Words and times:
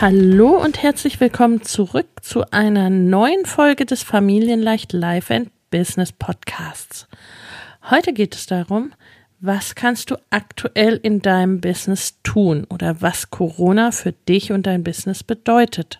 Hallo 0.00 0.50
und 0.50 0.80
herzlich 0.80 1.18
willkommen 1.18 1.62
zurück 1.62 2.06
zu 2.22 2.48
einer 2.52 2.88
neuen 2.88 3.44
Folge 3.46 3.84
des 3.84 4.04
Familienleicht 4.04 4.92
Life 4.92 5.34
and 5.34 5.50
Business 5.72 6.12
Podcasts. 6.12 7.08
Heute 7.90 8.12
geht 8.12 8.36
es 8.36 8.46
darum, 8.46 8.92
was 9.40 9.74
kannst 9.74 10.12
du 10.12 10.16
aktuell 10.30 11.00
in 11.02 11.20
deinem 11.20 11.60
Business 11.60 12.14
tun 12.22 12.64
oder 12.70 13.02
was 13.02 13.30
Corona 13.30 13.90
für 13.90 14.12
dich 14.12 14.52
und 14.52 14.68
dein 14.68 14.84
Business 14.84 15.24
bedeutet. 15.24 15.98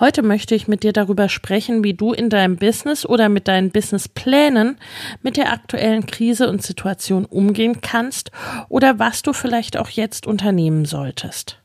Heute 0.00 0.22
möchte 0.22 0.54
ich 0.54 0.66
mit 0.66 0.82
dir 0.82 0.94
darüber 0.94 1.28
sprechen, 1.28 1.84
wie 1.84 1.92
du 1.92 2.14
in 2.14 2.30
deinem 2.30 2.56
Business 2.56 3.04
oder 3.04 3.28
mit 3.28 3.48
deinen 3.48 3.70
Businessplänen 3.70 4.78
mit 5.20 5.36
der 5.36 5.52
aktuellen 5.52 6.06
Krise 6.06 6.48
und 6.48 6.62
Situation 6.62 7.26
umgehen 7.26 7.82
kannst 7.82 8.30
oder 8.70 8.98
was 8.98 9.20
du 9.20 9.34
vielleicht 9.34 9.76
auch 9.76 9.90
jetzt 9.90 10.26
unternehmen 10.26 10.86
solltest. 10.86 11.61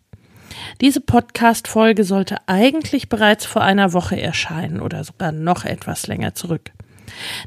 Diese 0.81 1.01
Podcast-Folge 1.01 2.03
sollte 2.03 2.37
eigentlich 2.45 3.09
bereits 3.09 3.45
vor 3.45 3.63
einer 3.63 3.93
Woche 3.93 4.19
erscheinen 4.21 4.79
oder 4.79 5.03
sogar 5.03 5.31
noch 5.31 5.65
etwas 5.65 6.07
länger 6.07 6.35
zurück. 6.35 6.71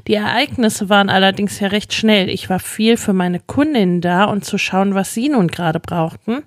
Die 0.07 0.15
Ereignisse 0.15 0.89
waren 0.89 1.09
allerdings 1.09 1.59
ja 1.59 1.67
recht 1.67 1.93
schnell. 1.93 2.29
Ich 2.29 2.49
war 2.49 2.59
viel 2.59 2.97
für 2.97 3.13
meine 3.13 3.39
Kundinnen 3.39 4.01
da 4.01 4.25
und 4.25 4.43
zu 4.43 4.57
schauen, 4.57 4.95
was 4.95 5.13
sie 5.13 5.29
nun 5.29 5.47
gerade 5.47 5.79
brauchten. 5.79 6.43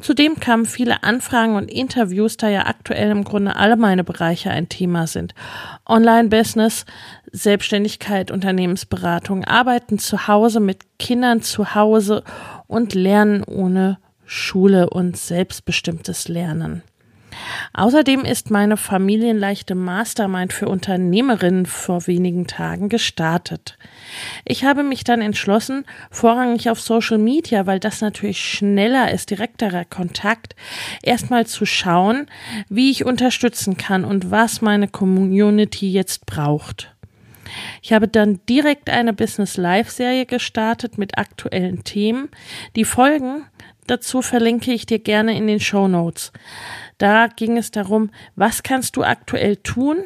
Zudem 0.00 0.40
kamen 0.40 0.66
viele 0.66 1.02
Anfragen 1.02 1.54
und 1.54 1.70
Interviews, 1.70 2.36
da 2.36 2.48
ja 2.48 2.66
aktuell 2.66 3.10
im 3.10 3.24
Grunde 3.24 3.56
alle 3.56 3.76
meine 3.76 4.04
Bereiche 4.04 4.50
ein 4.50 4.68
Thema 4.68 5.06
sind. 5.06 5.34
Online-Business, 5.86 6.84
Selbstständigkeit, 7.32 8.30
Unternehmensberatung, 8.30 9.44
Arbeiten 9.44 9.98
zu 9.98 10.28
Hause 10.28 10.60
mit 10.60 10.98
Kindern 10.98 11.42
zu 11.42 11.74
Hause 11.74 12.24
und 12.66 12.94
Lernen 12.94 13.44
ohne 13.44 13.98
Schule 14.28 14.90
und 14.90 15.16
selbstbestimmtes 15.16 16.28
Lernen. 16.28 16.82
Außerdem 17.72 18.24
ist 18.24 18.50
meine 18.50 18.76
familienleichte 18.76 19.74
Mastermind 19.74 20.52
für 20.52 20.68
Unternehmerinnen 20.68 21.66
vor 21.66 22.06
wenigen 22.06 22.46
Tagen 22.46 22.88
gestartet. 22.88 23.78
Ich 24.44 24.64
habe 24.64 24.82
mich 24.82 25.04
dann 25.04 25.20
entschlossen, 25.20 25.84
vorrangig 26.10 26.68
auf 26.68 26.80
Social 26.80 27.18
Media, 27.18 27.66
weil 27.66 27.80
das 27.80 28.00
natürlich 28.00 28.40
schneller 28.42 29.12
ist, 29.12 29.30
direkterer 29.30 29.84
Kontakt, 29.84 30.56
erstmal 31.02 31.46
zu 31.46 31.64
schauen, 31.64 32.26
wie 32.68 32.90
ich 32.90 33.04
unterstützen 33.04 33.76
kann 33.76 34.04
und 34.04 34.30
was 34.30 34.60
meine 34.60 34.88
Community 34.88 35.90
jetzt 35.90 36.26
braucht. 36.26 36.94
Ich 37.82 37.92
habe 37.92 38.08
dann 38.08 38.40
direkt 38.48 38.90
eine 38.90 39.12
Business 39.12 39.56
Live 39.56 39.90
Serie 39.90 40.26
gestartet 40.26 40.98
mit 40.98 41.18
aktuellen 41.18 41.84
Themen. 41.84 42.28
Die 42.76 42.84
Folgen 42.84 43.44
dazu 43.86 44.22
verlinke 44.22 44.72
ich 44.72 44.86
dir 44.86 44.98
gerne 44.98 45.36
in 45.36 45.46
den 45.46 45.60
Show 45.60 45.88
Notes. 45.88 46.32
Da 46.98 47.26
ging 47.28 47.56
es 47.56 47.70
darum, 47.70 48.10
was 48.36 48.62
kannst 48.62 48.96
du 48.96 49.02
aktuell 49.02 49.56
tun? 49.56 50.04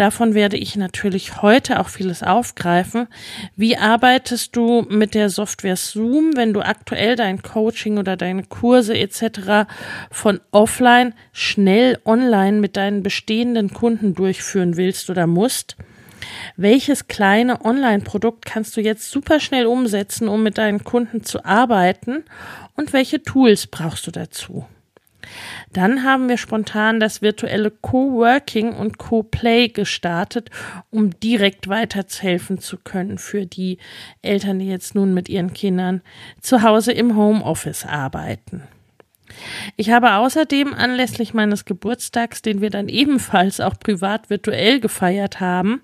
Davon 0.00 0.32
werde 0.32 0.56
ich 0.56 0.76
natürlich 0.76 1.42
heute 1.42 1.78
auch 1.78 1.90
vieles 1.90 2.22
aufgreifen. 2.22 3.06
Wie 3.54 3.76
arbeitest 3.76 4.56
du 4.56 4.86
mit 4.88 5.14
der 5.14 5.28
Software 5.28 5.76
Zoom, 5.76 6.36
wenn 6.36 6.54
du 6.54 6.62
aktuell 6.62 7.16
dein 7.16 7.42
Coaching 7.42 7.98
oder 7.98 8.16
deine 8.16 8.44
Kurse 8.44 8.96
etc. 8.96 9.68
von 10.10 10.40
offline 10.52 11.12
schnell 11.32 11.98
online 12.06 12.60
mit 12.60 12.78
deinen 12.78 13.02
bestehenden 13.02 13.74
Kunden 13.74 14.14
durchführen 14.14 14.78
willst 14.78 15.10
oder 15.10 15.26
musst? 15.26 15.76
Welches 16.56 17.08
kleine 17.08 17.64
Online-Produkt 17.64 18.44
kannst 18.44 18.76
du 18.76 18.80
jetzt 18.80 19.10
super 19.10 19.40
schnell 19.40 19.66
umsetzen, 19.66 20.28
um 20.28 20.42
mit 20.42 20.58
deinen 20.58 20.84
Kunden 20.84 21.24
zu 21.24 21.44
arbeiten? 21.44 22.24
Und 22.76 22.92
welche 22.92 23.22
Tools 23.22 23.66
brauchst 23.66 24.06
du 24.06 24.10
dazu? 24.10 24.66
Dann 25.72 26.02
haben 26.04 26.28
wir 26.28 26.38
spontan 26.38 26.98
das 26.98 27.22
virtuelle 27.22 27.70
Coworking 27.70 28.74
und 28.74 28.98
Co-Play 28.98 29.68
gestartet, 29.68 30.50
um 30.90 31.18
direkt 31.20 31.68
weiterhelfen 31.68 32.58
zu 32.58 32.78
können 32.78 33.18
für 33.18 33.46
die 33.46 33.78
Eltern, 34.22 34.58
die 34.58 34.68
jetzt 34.68 34.94
nun 34.94 35.14
mit 35.14 35.28
ihren 35.28 35.52
Kindern 35.52 36.02
zu 36.40 36.62
Hause 36.62 36.92
im 36.92 37.16
Homeoffice 37.16 37.86
arbeiten. 37.86 38.62
Ich 39.76 39.90
habe 39.90 40.14
außerdem 40.14 40.74
anlässlich 40.74 41.34
meines 41.34 41.64
Geburtstags, 41.64 42.42
den 42.42 42.60
wir 42.60 42.70
dann 42.70 42.88
ebenfalls 42.88 43.60
auch 43.60 43.78
privat 43.78 44.30
virtuell 44.30 44.80
gefeiert 44.80 45.40
haben, 45.40 45.80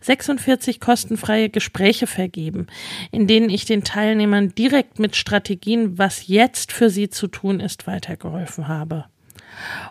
46 0.00 0.80
kostenfreie 0.80 1.50
Gespräche 1.50 2.06
vergeben, 2.06 2.66
in 3.10 3.26
denen 3.26 3.50
ich 3.50 3.64
den 3.64 3.84
Teilnehmern 3.84 4.54
direkt 4.54 4.98
mit 4.98 5.16
Strategien, 5.16 5.98
was 5.98 6.26
jetzt 6.28 6.72
für 6.72 6.90
sie 6.90 7.10
zu 7.10 7.26
tun 7.26 7.60
ist, 7.60 7.86
weitergeholfen 7.86 8.68
habe. 8.68 9.06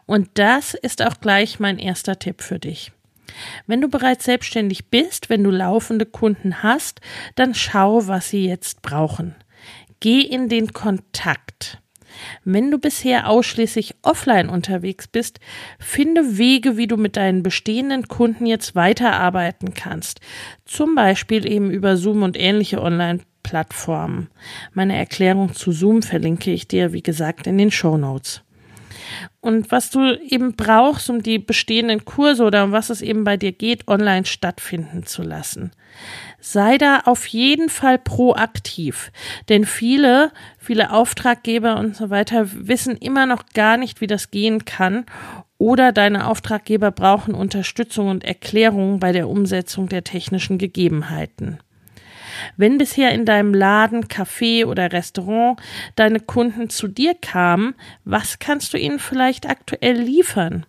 Und 0.06 0.30
das 0.36 0.74
ist 0.74 1.02
auch 1.02 1.20
gleich 1.20 1.60
mein 1.60 1.80
erster 1.80 2.18
Tipp 2.18 2.42
für 2.42 2.60
dich. 2.60 2.92
Wenn 3.68 3.82
du 3.82 3.88
bereits 3.88 4.26
selbstständig 4.26 4.88
bist, 4.88 5.30
wenn 5.30 5.44
du 5.44 5.52
laufende 5.52 6.06
Kunden 6.06 6.64
hast, 6.64 7.02
dann 7.36 7.54
schau, 7.54 8.08
was 8.08 8.30
sie 8.30 8.48
jetzt 8.48 8.82
brauchen. 8.82 9.36
Geh 10.00 10.22
in 10.22 10.50
den 10.50 10.74
Kontakt. 10.74 11.80
Wenn 12.44 12.72
du 12.72 12.78
bisher 12.78 13.30
ausschließlich 13.30 13.96
offline 14.02 14.50
unterwegs 14.50 15.08
bist, 15.08 15.40
finde 15.80 16.38
Wege, 16.38 16.78
wie 16.78 16.88
du 16.88 16.98
mit 16.98 17.18
deinen 17.18 17.44
bestehenden 17.44 18.08
Kunden 18.08 18.46
jetzt 18.46 18.76
weiterarbeiten 18.76 19.74
kannst. 19.74 20.22
Zum 20.66 20.96
Beispiel 20.96 21.50
eben 21.50 21.72
über 21.72 21.98
Zoom 21.98 22.24
und 22.24 22.40
ähnliche 22.40 22.82
Online-Plattformen. 22.82 24.30
Meine 24.74 24.98
Erklärung 24.98 25.54
zu 25.54 25.72
Zoom 25.72 26.02
verlinke 26.02 26.52
ich 26.52 26.68
dir, 26.68 26.94
wie 26.94 27.04
gesagt, 27.04 27.48
in 27.48 27.58
den 27.58 27.72
Show 27.72 27.98
Notes 27.98 28.44
und 29.42 29.72
was 29.72 29.90
du 29.90 30.20
eben 30.22 30.56
brauchst, 30.56 31.10
um 31.10 31.24
die 31.24 31.40
bestehenden 31.40 32.06
Kurse 32.06 32.44
oder 32.44 32.64
um 32.64 32.72
was 32.72 32.90
es 32.90 33.02
eben 33.02 33.24
bei 33.24 33.38
dir 33.38 33.52
geht, 33.52 33.88
online 33.88 34.26
stattfinden 34.26 35.06
zu 35.06 35.24
lassen. 35.24 35.72
Sei 36.42 36.78
da 36.78 37.02
auf 37.02 37.28
jeden 37.28 37.70
Fall 37.70 37.98
proaktiv, 37.98 39.12
denn 39.50 39.66
viele, 39.66 40.32
viele 40.58 40.92
Auftraggeber 40.92 41.78
und 41.78 41.96
so 41.96 42.10
weiter 42.10 42.48
wissen 42.54 42.96
immer 42.96 43.26
noch 43.26 43.44
gar 43.54 43.76
nicht, 43.76 44.00
wie 44.00 44.08
das 44.08 44.32
gehen 44.32 44.64
kann 44.64 45.06
oder 45.58 45.92
deine 45.92 46.28
Auftraggeber 46.28 46.92
brauchen 46.92 47.36
Unterstützung 47.36 48.08
und 48.08 48.24
Erklärung 48.24 49.00
bei 49.00 49.12
der 49.12 49.28
Umsetzung 49.28 49.90
der 49.90 50.06
technischen 50.06 50.58
Gegebenheiten. 50.58 51.60
Wenn 52.56 52.78
bisher 52.78 53.12
in 53.12 53.26
deinem 53.26 53.54
Laden, 53.54 54.06
Café 54.06 54.66
oder 54.66 54.94
Restaurant 54.94 55.60
deine 55.96 56.22
Kunden 56.22 56.70
zu 56.70 56.88
dir 56.88 57.14
kamen, 57.14 57.76
was 58.06 58.40
kannst 58.40 58.74
du 58.74 58.78
ihnen 58.78 59.00
vielleicht 59.00 59.50
aktuell 59.50 60.00
liefern? 60.00 60.66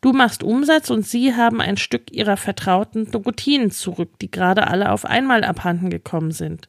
Du 0.00 0.12
machst 0.12 0.42
Umsatz 0.42 0.90
und 0.90 1.06
sie 1.06 1.34
haben 1.34 1.60
ein 1.60 1.76
Stück 1.76 2.12
ihrer 2.12 2.36
vertrauten 2.36 3.06
Routinen 3.14 3.70
zurück, 3.70 4.10
die 4.20 4.30
gerade 4.30 4.66
alle 4.66 4.92
auf 4.92 5.04
einmal 5.04 5.44
abhanden 5.44 5.90
gekommen 5.90 6.30
sind. 6.30 6.68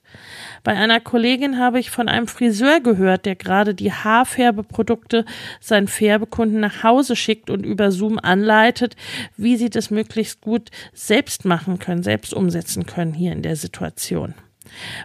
Bei 0.64 0.74
einer 0.74 1.00
Kollegin 1.00 1.58
habe 1.58 1.80
ich 1.80 1.92
von 1.92 2.10
einem 2.10 2.28
Friseur 2.28 2.80
gehört, 2.80 3.26
der 3.26 3.36
gerade 3.36 3.74
die 3.74 3.92
Haarfärbeprodukte 3.92 5.26
seinen 5.60 5.88
Färbekunden 5.88 6.60
nach 6.60 6.84
Hause 6.84 7.16
schickt 7.16 7.50
und 7.50 7.66
über 7.66 7.92
Zoom 7.92 8.20
anleitet, 8.20 8.96
wie 9.38 9.58
sie 9.58 9.70
das 9.70 9.92
möglichst 9.92 10.42
gut 10.42 10.70
selbst 10.94 11.46
machen 11.46 11.80
können, 11.80 12.04
selbst 12.04 12.34
umsetzen 12.34 12.86
können 12.86 13.14
hier 13.14 13.32
in 13.32 13.42
der 13.42 13.56
Situation. 13.56 14.34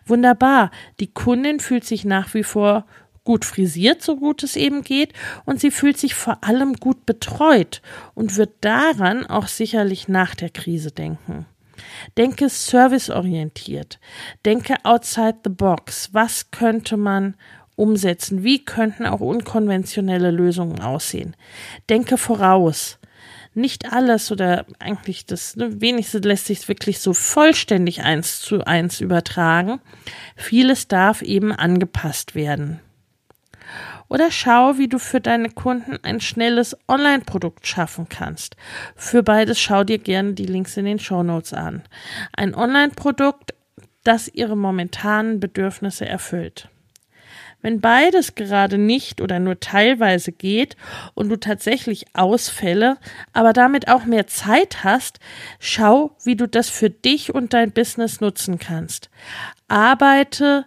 Wunderbar. 0.07 0.71
Die 1.01 1.13
Kundin 1.13 1.61
fühlt 1.61 1.85
sich 1.85 2.05
nach 2.05 2.35
wie 2.35 2.45
vor 2.45 2.87
gut 3.25 3.45
frisiert, 3.45 4.03
so 4.03 4.17
gut 4.17 4.43
es 4.43 4.55
eben 4.57 4.83
geht, 4.83 5.13
und 5.45 5.61
sie 5.61 5.71
fühlt 5.71 5.99
sich 5.99 6.15
vor 6.15 6.39
allem 6.45 6.75
gut 6.75 7.07
betreut 7.07 7.83
und 8.15 8.37
wird 8.37 8.53
daran 8.61 9.27
auch 9.27 9.49
sicherlich 9.49 10.09
nach 10.09 10.35
der 10.35 10.51
Krise 10.51 10.93
denken. 10.93 11.47
Denke 12.17 12.49
serviceorientiert. 12.49 13.99
Denke 14.45 14.77
outside 14.85 15.39
the 15.45 15.51
box. 15.51 16.11
Was 16.13 16.51
könnte 16.51 16.97
man 16.97 17.35
umsetzen? 17.77 18.45
Wie 18.45 18.65
könnten 18.65 19.07
auch 19.07 19.21
unkonventionelle 19.21 20.31
Lösungen 20.31 20.81
aussehen? 20.81 21.35
Denke 21.91 22.17
voraus. 22.17 22.99
Nicht 23.57 23.93
alles 23.93 24.33
oder 24.33 24.67
eigentlich 24.81 25.27
das 25.27 25.55
ne, 25.55 25.81
wenigste 25.81 26.19
lässt 26.19 26.47
sich 26.47 26.67
wirklich 26.69 26.99
so 26.99 27.13
vollständig 27.13 28.03
eins 28.03 28.41
zu 28.41 28.65
eins 28.65 29.01
übertragen. 29.01 29.81
Vieles 30.35 30.89
darf 30.89 31.23
eben 31.23 31.53
angepasst 31.53 32.35
werden. 32.35 32.81
Oder 34.15 34.31
schau, 34.31 34.79
wie 34.79 34.87
du 34.87 35.01
für 35.01 35.21
deine 35.21 35.51
Kunden 35.51 35.99
ein 36.05 36.21
schnelles 36.21 36.77
Online-Produkt 36.87 37.67
schaffen 37.67 38.09
kannst. 38.09 38.55
Für 38.95 39.25
beides 39.25 39.61
schau 39.61 39.83
dir 39.83 39.99
gerne 39.99 40.35
die 40.35 40.47
Links 40.47 40.77
in 40.77 40.85
den 40.85 41.01
Show 41.01 41.25
Notes 41.25 41.53
an. 41.53 41.83
Ein 42.33 42.55
Online-Produkt, 42.55 43.55
das 44.05 44.29
ihre 44.29 44.57
momentanen 44.57 45.41
Bedürfnisse 45.41 46.07
erfüllt. 46.07 46.69
Wenn 47.61 47.81
beides 47.81 48.37
gerade 48.37 48.79
nicht 48.79 49.21
oder 49.21 49.41
nur 49.41 49.59
teilweise 49.59 50.31
geht 50.31 50.77
und 51.15 51.29
du 51.29 51.37
tatsächlich 51.37 52.05
Ausfälle, 52.15 52.99
aber 53.33 53.53
damit 53.53 53.89
auch 53.89 54.05
mehr 54.05 54.29
Zeit 54.29 54.85
hast, 54.85 55.19
schau, 55.59 56.17
wie 56.23 56.37
du 56.37 56.47
das 56.47 56.71
für 56.71 56.91
dich 56.91 57.35
und 57.35 57.53
dein 57.53 57.73
Business 57.73 58.21
nutzen 58.21 58.61
kannst. 58.61 59.11
Arbeite 59.67 60.67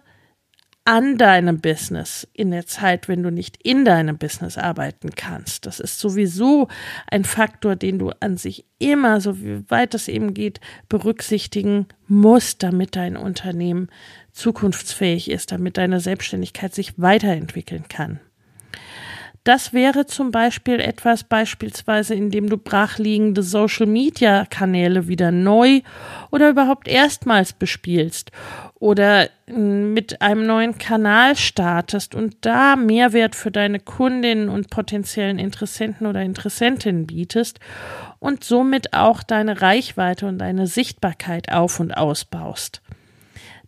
an 0.88 1.18
deinem 1.18 1.60
Business 1.60 2.26
in 2.32 2.50
der 2.50 2.64
Zeit, 2.64 3.08
wenn 3.08 3.22
du 3.22 3.30
nicht 3.30 3.58
in 3.62 3.84
deinem 3.84 4.16
Business 4.16 4.56
arbeiten 4.56 5.10
kannst. 5.14 5.66
Das 5.66 5.80
ist 5.80 6.00
sowieso 6.00 6.68
ein 7.10 7.24
Faktor, 7.24 7.76
den 7.76 7.98
du 7.98 8.10
an 8.20 8.38
sich 8.38 8.64
immer, 8.78 9.20
so 9.20 9.36
weit 9.68 9.92
es 9.92 10.08
eben 10.08 10.32
geht, 10.32 10.60
berücksichtigen 10.88 11.88
musst, 12.06 12.62
damit 12.62 12.96
dein 12.96 13.18
Unternehmen 13.18 13.90
zukunftsfähig 14.32 15.30
ist, 15.30 15.52
damit 15.52 15.76
deine 15.76 16.00
Selbstständigkeit 16.00 16.74
sich 16.74 16.98
weiterentwickeln 16.98 17.84
kann. 17.90 18.20
Das 19.48 19.72
wäre 19.72 20.04
zum 20.04 20.30
Beispiel 20.30 20.78
etwas, 20.78 21.24
beispielsweise, 21.24 22.14
indem 22.14 22.50
du 22.50 22.58
brachliegende 22.58 23.42
Social 23.42 23.86
Media 23.86 24.44
Kanäle 24.44 25.08
wieder 25.08 25.30
neu 25.30 25.80
oder 26.30 26.50
überhaupt 26.50 26.86
erstmals 26.86 27.54
bespielst 27.54 28.30
oder 28.74 29.30
mit 29.46 30.20
einem 30.20 30.46
neuen 30.46 30.76
Kanal 30.76 31.34
startest 31.34 32.14
und 32.14 32.36
da 32.42 32.76
Mehrwert 32.76 33.34
für 33.34 33.50
deine 33.50 33.80
Kundinnen 33.80 34.50
und 34.50 34.68
potenziellen 34.68 35.38
Interessenten 35.38 36.06
oder 36.06 36.20
Interessentinnen 36.20 37.06
bietest 37.06 37.58
und 38.18 38.44
somit 38.44 38.92
auch 38.92 39.22
deine 39.22 39.62
Reichweite 39.62 40.26
und 40.26 40.36
deine 40.36 40.66
Sichtbarkeit 40.66 41.50
auf 41.50 41.80
und 41.80 41.92
ausbaust. 41.92 42.82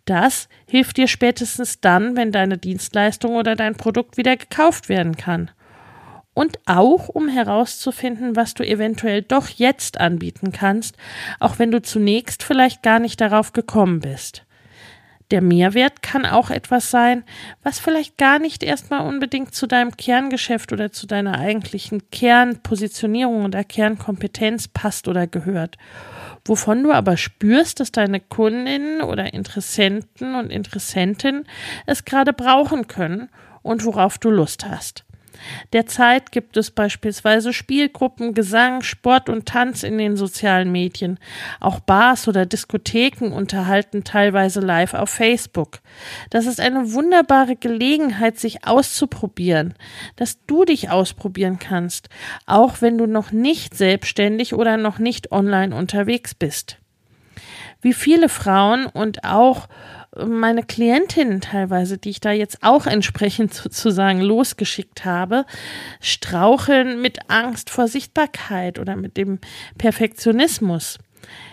Das 0.05 0.51
hilft 0.67 0.99
dir 0.99 1.09
spätestens 1.09 1.81
dann, 1.81 2.17
wenn 2.17 2.33
deine 2.33 2.59
Dienstleistung 2.59 3.37
oder 3.37 3.57
dein 3.57 3.77
Produkt 3.77 4.19
wieder 4.19 4.37
gekauft 4.37 4.91
werden 4.91 5.17
kann 5.17 5.51
und 6.35 6.59
auch 6.67 7.09
um 7.09 7.29
herauszufinden, 7.29 8.37
was 8.37 8.55
du 8.55 8.67
eventuell 8.67 9.23
doch 9.23 9.49
jetzt 9.49 10.01
anbieten 10.01 10.53
kannst, 10.53 10.97
auch 11.39 11.59
wenn 11.59 11.71
du 11.71 11.83
zunächst 11.83 12.43
vielleicht 12.43 12.83
gar 12.83 12.99
nicht 12.99 13.21
darauf 13.21 13.53
gekommen 13.53 14.01
bist. 14.01 14.45
Der 15.31 15.43
Mehrwert 15.43 16.03
kann 16.03 16.27
auch 16.27 16.51
etwas 16.51 16.91
sein, 16.91 17.25
was 17.63 17.79
vielleicht 17.79 18.19
gar 18.19 18.41
nicht 18.41 18.65
erstmal 18.65 19.07
unbedingt 19.07 19.55
zu 19.55 19.69
deinem 19.69 19.97
Kerngeschäft 19.97 20.73
oder 20.73 20.91
zu 20.91 21.07
deiner 21.07 21.39
eigentlichen 21.39 22.11
Kernpositionierung 22.11 23.45
oder 23.45 23.63
Kernkompetenz 23.63 24.67
passt 24.67 25.07
oder 25.07 25.29
gehört, 25.29 25.77
wovon 26.45 26.83
du 26.83 26.91
aber 26.91 27.17
spürst, 27.17 27.79
dass 27.79 27.93
deine 27.93 28.19
Kundinnen 28.19 29.03
oder 29.03 29.33
Interessenten 29.33 30.35
und 30.35 30.51
Interessentinnen 30.51 31.47
es 31.87 32.05
gerade 32.05 32.33
brauchen 32.33 32.89
können 32.89 33.29
und 33.63 33.85
worauf 33.85 34.19
du 34.19 34.31
Lust 34.31 34.67
hast. 34.67 35.05
Derzeit 35.73 36.33
gibt 36.33 36.57
es 36.57 36.71
beispielsweise 36.71 37.53
Spielgruppen, 37.53 38.35
Gesang, 38.35 38.83
Sport 38.83 39.29
und 39.29 39.47
Tanz 39.47 39.83
in 39.83 39.99
den 39.99 40.17
sozialen 40.17 40.73
Medien. 40.73 41.19
Auch 41.61 41.81
Bars 41.81 42.29
oder 42.29 42.47
Diskotheken 42.47 43.33
unterhalten 43.33 44.05
teilweise 44.05 44.61
live 44.61 44.95
auf 44.95 45.11
Facebook. 45.11 45.81
Das 46.31 46.47
ist 46.47 46.61
eine 46.61 46.93
wunderbare 46.93 47.57
Gelegenheit, 47.57 48.39
sich 48.39 48.67
auszuprobieren, 48.67 49.75
dass 50.17 50.45
du 50.47 50.65
dich 50.65 50.91
ausprobieren 50.91 51.59
kannst, 51.59 52.09
auch 52.47 52.81
wenn 52.81 52.99
du 52.99 53.07
noch 53.07 53.33
nicht 53.33 53.77
selbstständig 53.77 54.55
oder 54.55 54.77
noch 54.77 54.99
nicht 54.99 55.33
online 55.33 55.75
unterwegs 55.75 56.35
bist. 56.35 56.80
Wie 57.81 57.95
viele 57.95 58.29
Frauen 58.29 58.87
und 58.87 59.25
auch 59.25 59.69
meine 60.17 60.65
Klientinnen 60.65 61.41
teilweise, 61.41 61.99
die 61.99 62.11
ich 62.11 62.21
da 62.21 62.33
jetzt 62.33 62.59
auch 62.63 62.87
entsprechend 62.87 63.55
sozusagen 63.55 64.21
losgeschickt 64.21 65.05
habe, 65.05 65.47
straucheln 66.01 67.01
mit 67.01 67.31
Angst 67.31 67.71
vor 67.71 67.87
Sichtbarkeit 67.87 68.79
oder 68.79 68.97
mit 68.97 69.17
dem 69.17 69.39
Perfektionismus. 69.79 70.99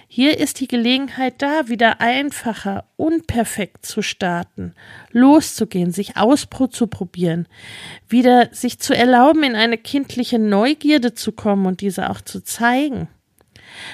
Hier 0.08 0.40
ist 0.40 0.62
die 0.62 0.68
Gelegenheit 0.68 1.42
da, 1.42 1.68
wieder 1.68 2.00
einfacher, 2.00 2.86
unperfekt 2.96 3.86
zu 3.86 4.02
starten, 4.02 4.74
loszugehen, 5.12 5.92
sich 5.92 6.16
auszuprobieren, 6.16 7.48
wieder 8.08 8.48
sich 8.54 8.80
zu 8.80 8.96
erlauben, 8.96 9.44
in 9.44 9.56
eine 9.56 9.78
kindliche 9.78 10.40
Neugierde 10.40 11.14
zu 11.14 11.34
kommen 11.34 11.66
und 11.66 11.82
diese 11.82 12.10
auch 12.10 12.22
zu 12.22 12.42
zeigen. 12.42 13.10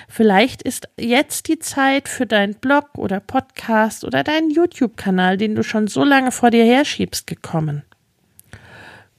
Vielleicht 0.07 0.61
ist 0.61 0.87
jetzt 0.99 1.47
die 1.47 1.59
Zeit 1.59 2.07
für 2.07 2.25
deinen 2.25 2.55
Blog 2.55 2.97
oder 2.97 3.19
Podcast 3.19 4.03
oder 4.03 4.23
deinen 4.23 4.49
YouTube-Kanal, 4.49 5.37
den 5.37 5.55
du 5.55 5.63
schon 5.63 5.87
so 5.87 6.03
lange 6.03 6.31
vor 6.31 6.51
dir 6.51 6.65
herschiebst, 6.65 7.27
gekommen. 7.27 7.83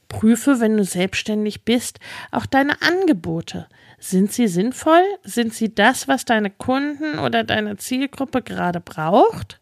Prüfe, 0.07 0.59
wenn 0.59 0.77
du 0.77 0.83
selbstständig 0.83 1.65
bist, 1.65 1.99
auch 2.31 2.45
deine 2.45 2.81
Angebote. 2.81 3.67
Sind 3.99 4.31
sie 4.31 4.47
sinnvoll? 4.47 5.03
Sind 5.23 5.53
sie 5.53 5.73
das, 5.73 6.07
was 6.07 6.25
deine 6.25 6.51
Kunden 6.51 7.19
oder 7.19 7.43
deine 7.43 7.77
Zielgruppe 7.77 8.41
gerade 8.41 8.79
braucht? 8.79 9.59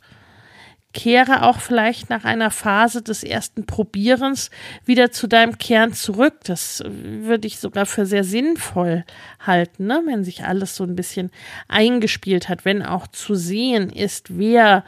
Kehre 0.94 1.44
auch 1.44 1.60
vielleicht 1.60 2.10
nach 2.10 2.24
einer 2.24 2.52
Phase 2.52 3.02
des 3.02 3.24
ersten 3.24 3.66
Probierens 3.66 4.52
wieder 4.86 5.12
zu 5.12 5.28
deinem 5.28 5.58
Kern 5.58 5.94
zurück. 5.94 6.36
Das 6.46 6.84
würde 6.86 7.48
ich 7.48 7.60
sogar 7.60 7.86
für 7.86 8.06
sehr 8.06 8.24
sinnvoll 8.24 9.04
halten, 9.40 9.88
ne? 9.88 10.02
wenn 10.06 10.24
sich 10.24 10.44
alles 10.46 10.76
so 10.76 10.84
ein 10.84 10.96
bisschen 10.96 11.32
eingespielt 11.68 12.48
hat, 12.48 12.64
wenn 12.64 12.84
auch 12.84 13.08
zu 13.08 13.36
sehen 13.36 13.90
ist, 13.90 14.38
wer 14.38 14.84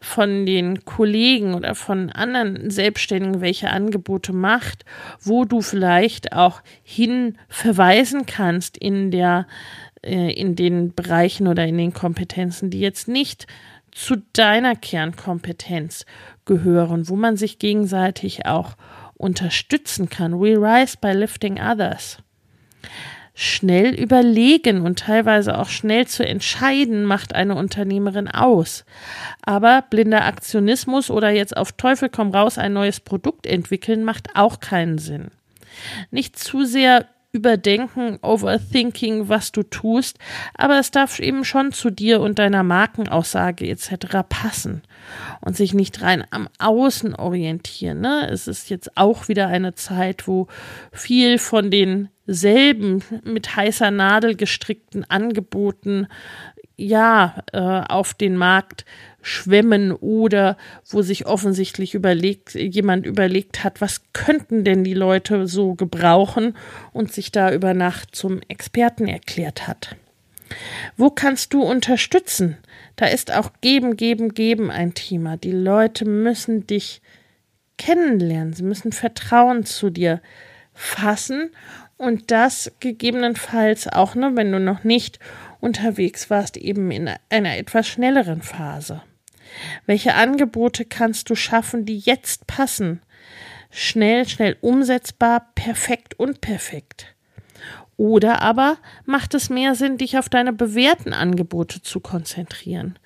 von 0.00 0.46
den 0.46 0.84
Kollegen 0.84 1.54
oder 1.54 1.74
von 1.74 2.10
anderen 2.10 2.70
Selbstständigen 2.70 3.40
welche 3.40 3.70
Angebote 3.70 4.32
macht, 4.32 4.84
wo 5.20 5.44
du 5.44 5.60
vielleicht 5.60 6.32
auch 6.32 6.62
hin 6.82 7.36
verweisen 7.48 8.26
kannst 8.26 8.78
in 8.78 9.10
der 9.10 9.46
äh, 10.02 10.32
in 10.32 10.54
den 10.54 10.94
Bereichen 10.94 11.48
oder 11.48 11.66
in 11.66 11.76
den 11.76 11.92
Kompetenzen, 11.92 12.70
die 12.70 12.80
jetzt 12.80 13.08
nicht 13.08 13.46
zu 13.92 14.16
deiner 14.32 14.76
Kernkompetenz 14.76 16.06
gehören, 16.44 17.08
wo 17.08 17.16
man 17.16 17.36
sich 17.36 17.58
gegenseitig 17.58 18.46
auch 18.46 18.76
unterstützen 19.14 20.08
kann. 20.08 20.40
We 20.40 20.56
rise 20.56 20.96
by 21.00 21.12
lifting 21.12 21.60
others. 21.60 22.18
Schnell 23.34 23.94
überlegen 23.94 24.80
und 24.80 24.98
teilweise 24.98 25.58
auch 25.58 25.68
schnell 25.68 26.08
zu 26.08 26.26
entscheiden 26.26 27.04
macht 27.04 27.36
eine 27.36 27.54
Unternehmerin 27.54 28.26
aus. 28.26 28.84
Aber 29.42 29.84
blinder 29.88 30.24
Aktionismus 30.24 31.08
oder 31.08 31.30
jetzt 31.30 31.56
auf 31.56 31.70
Teufel 31.72 32.08
komm 32.08 32.32
raus 32.32 32.58
ein 32.58 32.72
neues 32.72 32.98
Produkt 32.98 33.46
entwickeln 33.46 34.02
macht 34.02 34.34
auch 34.34 34.58
keinen 34.58 34.98
Sinn. 34.98 35.28
Nicht 36.10 36.36
zu 36.36 36.64
sehr 36.64 37.06
Überdenken, 37.30 38.18
Overthinking, 38.22 39.28
was 39.28 39.52
du 39.52 39.62
tust, 39.62 40.18
aber 40.54 40.78
es 40.78 40.90
darf 40.90 41.18
eben 41.18 41.44
schon 41.44 41.72
zu 41.72 41.90
dir 41.90 42.20
und 42.20 42.38
deiner 42.38 42.62
Markenaussage 42.62 43.68
etc. 43.68 44.24
passen 44.28 44.82
und 45.42 45.54
sich 45.54 45.74
nicht 45.74 46.00
rein 46.00 46.24
am 46.30 46.48
Außen 46.58 47.14
orientieren. 47.14 48.00
Ne? 48.00 48.28
Es 48.30 48.48
ist 48.48 48.70
jetzt 48.70 48.96
auch 48.96 49.28
wieder 49.28 49.48
eine 49.48 49.74
Zeit, 49.74 50.26
wo 50.26 50.46
viel 50.90 51.38
von 51.38 51.70
denselben 51.70 53.04
mit 53.24 53.54
heißer 53.54 53.90
Nadel 53.90 54.34
gestrickten 54.34 55.04
Angeboten 55.10 56.06
ja 56.78 57.42
äh, 57.52 57.58
auf 57.58 58.14
den 58.14 58.36
Markt 58.36 58.86
schwemmen 59.28 59.92
oder 59.92 60.56
wo 60.88 61.02
sich 61.02 61.26
offensichtlich 61.26 61.94
überlegt, 61.94 62.54
jemand 62.54 63.06
überlegt 63.06 63.62
hat, 63.64 63.80
was 63.80 64.02
könnten 64.12 64.64
denn 64.64 64.84
die 64.84 64.94
Leute 64.94 65.46
so 65.46 65.74
gebrauchen 65.74 66.56
und 66.92 67.12
sich 67.12 67.30
da 67.30 67.52
über 67.52 67.74
Nacht 67.74 68.14
zum 68.14 68.40
Experten 68.48 69.06
erklärt 69.06 69.68
hat. 69.68 69.96
Wo 70.96 71.10
kannst 71.10 71.52
du 71.52 71.62
unterstützen? 71.62 72.56
Da 72.96 73.06
ist 73.06 73.32
auch 73.32 73.52
geben, 73.60 73.96
geben, 73.96 74.34
geben 74.34 74.70
ein 74.70 74.94
Thema. 74.94 75.36
Die 75.36 75.52
Leute 75.52 76.04
müssen 76.04 76.66
dich 76.66 77.02
kennenlernen. 77.76 78.54
Sie 78.54 78.62
müssen 78.62 78.92
Vertrauen 78.92 79.64
zu 79.64 79.90
dir 79.90 80.20
fassen 80.74 81.50
und 81.96 82.30
das 82.30 82.72
gegebenenfalls 82.80 83.88
auch, 83.88 84.14
ne, 84.14 84.30
wenn 84.34 84.52
du 84.52 84.60
noch 84.60 84.84
nicht 84.84 85.18
unterwegs 85.60 86.30
warst, 86.30 86.56
eben 86.56 86.90
in 86.90 87.10
einer 87.28 87.56
etwas 87.56 87.88
schnelleren 87.88 88.42
Phase. 88.42 89.02
Welche 89.86 90.14
Angebote 90.14 90.84
kannst 90.84 91.30
du 91.30 91.34
schaffen, 91.34 91.84
die 91.84 91.98
jetzt 91.98 92.46
passen? 92.46 93.00
Schnell, 93.70 94.26
schnell 94.28 94.56
umsetzbar, 94.60 95.50
perfekt 95.54 96.18
und 96.18 96.40
perfekt. 96.40 97.14
Oder 97.98 98.42
aber 98.42 98.78
macht 99.06 99.34
es 99.34 99.50
mehr 99.50 99.74
Sinn, 99.74 99.98
dich 99.98 100.16
auf 100.18 100.28
deine 100.28 100.52
bewährten 100.52 101.12
Angebote 101.12 101.82
zu 101.82 101.98
konzentrieren. 101.98 102.96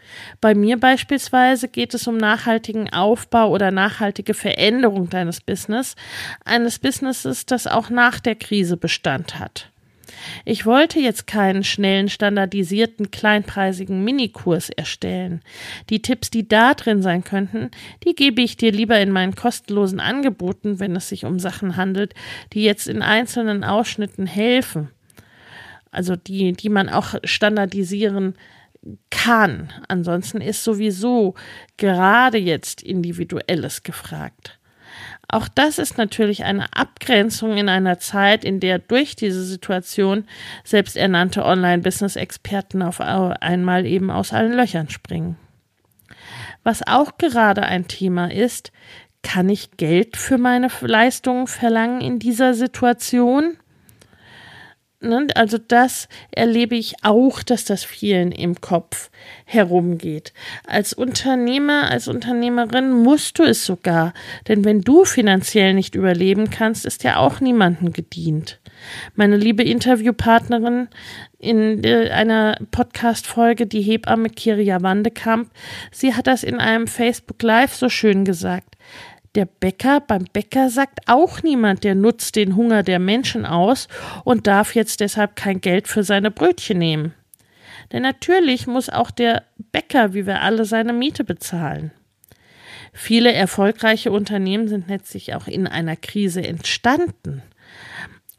Bei 0.43 0.55
mir 0.55 0.79
beispielsweise 0.79 1.69
geht 1.69 1.95
es 1.95 2.07
um 2.07 2.19
nachhaltigen 2.19 2.93
Aufbau 2.93 3.49
oder 3.49 3.71
nachhaltige 3.71 4.35
Veränderung 4.35 5.09
deines 5.09 5.41
Business, 5.41 5.97
eines 6.45 6.79
Businesses, 6.79 7.47
das 7.47 7.67
auch 7.67 7.89
nach 7.89 8.21
der 8.21 8.35
Krise 8.35 8.77
Bestand 8.77 9.39
hat. 9.39 9.72
Ich 10.45 10.67
wollte 10.67 11.01
jetzt 11.01 11.27
keinen 11.27 11.65
schnellen, 11.65 12.09
standardisierten, 12.09 13.11
kleinpreisigen 13.11 14.05
Minikurs 14.05 14.71
erstellen. 14.71 15.43
Die 15.91 16.03
Tipps, 16.03 16.31
die 16.31 16.49
da 16.49 16.75
drin 16.75 17.03
sein 17.03 17.25
könnten, 17.25 17.71
die 18.05 18.15
gebe 18.15 18.43
ich 18.43 18.57
dir 18.57 18.73
lieber 18.73 18.99
in 19.01 19.11
meinen 19.11 19.35
kostenlosen 19.35 20.01
Angeboten, 20.01 20.81
wenn 20.81 20.97
es 20.97 21.09
sich 21.09 21.25
um 21.25 21.39
Sachen 21.39 21.77
handelt, 21.77 22.15
die 22.53 22.63
jetzt 22.63 22.89
in 22.89 23.03
einzelnen 23.03 23.65
Ausschnitten 23.65 24.27
helfen. 24.27 24.91
Also 25.91 26.17
die, 26.17 26.53
die 26.53 26.71
man 26.71 26.89
auch 26.89 27.15
standardisieren 27.25 28.35
kann. 29.11 29.73
Ansonsten 29.89 30.41
ist 30.41 30.65
sowieso 30.65 31.35
gerade 31.77 32.39
jetzt 32.39 32.83
Individuelles 32.83 33.83
gefragt. 33.83 34.59
Auch 35.33 35.49
das 35.49 35.79
ist 35.79 35.97
natürlich 35.97 36.45
eine 36.45 36.67
Abgrenzung 36.77 37.57
in 37.57 37.71
einer 37.71 37.99
Zeit, 37.99 38.45
in 38.45 38.61
der 38.61 38.79
durch 38.79 39.17
diese 39.17 39.43
Situation 39.43 40.27
selbsternannte 40.63 41.43
Online-Business-Experten 41.43 42.83
auf 42.83 43.01
einmal 43.01 43.87
eben 43.87 44.11
aus 44.11 44.35
allen 44.35 44.53
Löchern 44.53 44.91
springen. 44.91 45.39
Was 46.65 46.87
auch 46.87 47.17
gerade 47.17 47.63
ein 47.63 47.89
Thema 47.89 48.31
ist, 48.31 48.73
kann 49.23 49.49
ich 49.49 49.79
Geld 49.79 50.19
für 50.19 50.37
meine 50.37 50.69
Leistungen 50.83 51.47
verlangen 51.47 52.03
in 52.03 52.19
dieser 52.19 52.53
Situation? 52.53 53.57
Ne? 55.03 55.27
Also 55.35 55.59
das 55.59 56.09
erlebe 56.31 56.77
ich 56.77 56.95
auch, 57.03 57.43
dass 57.43 57.65
das 57.65 57.85
vielen 57.85 58.33
im 58.33 58.61
Kopf 58.61 59.11
herumgeht. 59.45 60.33
Als 60.67 60.93
Unternehmer, 60.93 61.91
als 61.91 62.09
Unternehmerin 62.09 62.93
musst 62.93 63.39
du 63.39 63.45
es 63.45 63.67
sogar, 63.67 64.15
denn 64.49 64.65
wenn 64.65 64.81
du 64.81 65.05
finanziell 65.05 65.75
nicht 65.75 65.95
überleben 65.95 66.51
kannst, 66.51 66.87
ist 66.87 67.05
ja 67.05 67.17
auch 67.17 67.41
niemandem 67.41 67.93
gedient. 67.93 68.61
Meine 69.15 69.37
liebe 69.37 69.63
Interviewpartnerin 69.63 70.89
in 71.39 71.85
äh, 71.85 72.11
einer 72.11 72.57
Podcast-Folge, 72.71 73.67
die 73.67 73.83
Hebamme 73.83 74.31
Kiria 74.31 74.83
Wandekamp, 74.83 75.51
sie 75.91 76.15
hat 76.15 76.27
das 76.27 76.43
in 76.43 76.59
einem 76.59 76.87
Facebook 76.87 77.43
Live 77.43 77.75
so 77.75 77.89
schön 77.89 78.25
gesagt. 78.25 78.72
Der 79.35 79.47
Bäcker, 79.47 80.01
beim 80.01 80.27
Bäcker 80.31 80.69
sagt 80.69 81.01
auch 81.07 81.43
niemand, 81.43 81.85
der 81.85 81.95
nutzt 81.95 82.37
den 82.37 82.55
Hunger 82.55 82.83
der 82.83 82.99
Menschen 82.99 83.47
aus 83.47 83.89
und 84.25 84.47
darf 84.47 84.75
jetzt 84.75 85.01
deshalb 85.01 85.37
kein 85.37 85.63
Geld 85.63 85.89
für 85.89 86.05
seine 86.05 86.31
Brötchen 86.31 86.79
nehmen. 86.79 87.15
Denn 87.93 88.03
natürlich 88.03 88.67
muss 88.67 88.91
auch 88.91 89.11
der 89.11 89.45
Bäcker, 89.73 90.13
wie 90.13 90.27
wir 90.27 90.43
alle, 90.43 90.67
seine 90.67 90.93
Miete 90.93 91.25
bezahlen. 91.25 91.93
Viele 92.93 93.33
erfolgreiche 93.33 94.13
Unternehmen 94.13 94.69
sind 94.69 94.89
letztlich 94.89 95.35
auch 95.35 95.47
in 95.47 95.67
einer 95.67 95.97
Krise 95.97 96.43
entstanden. 96.43 97.41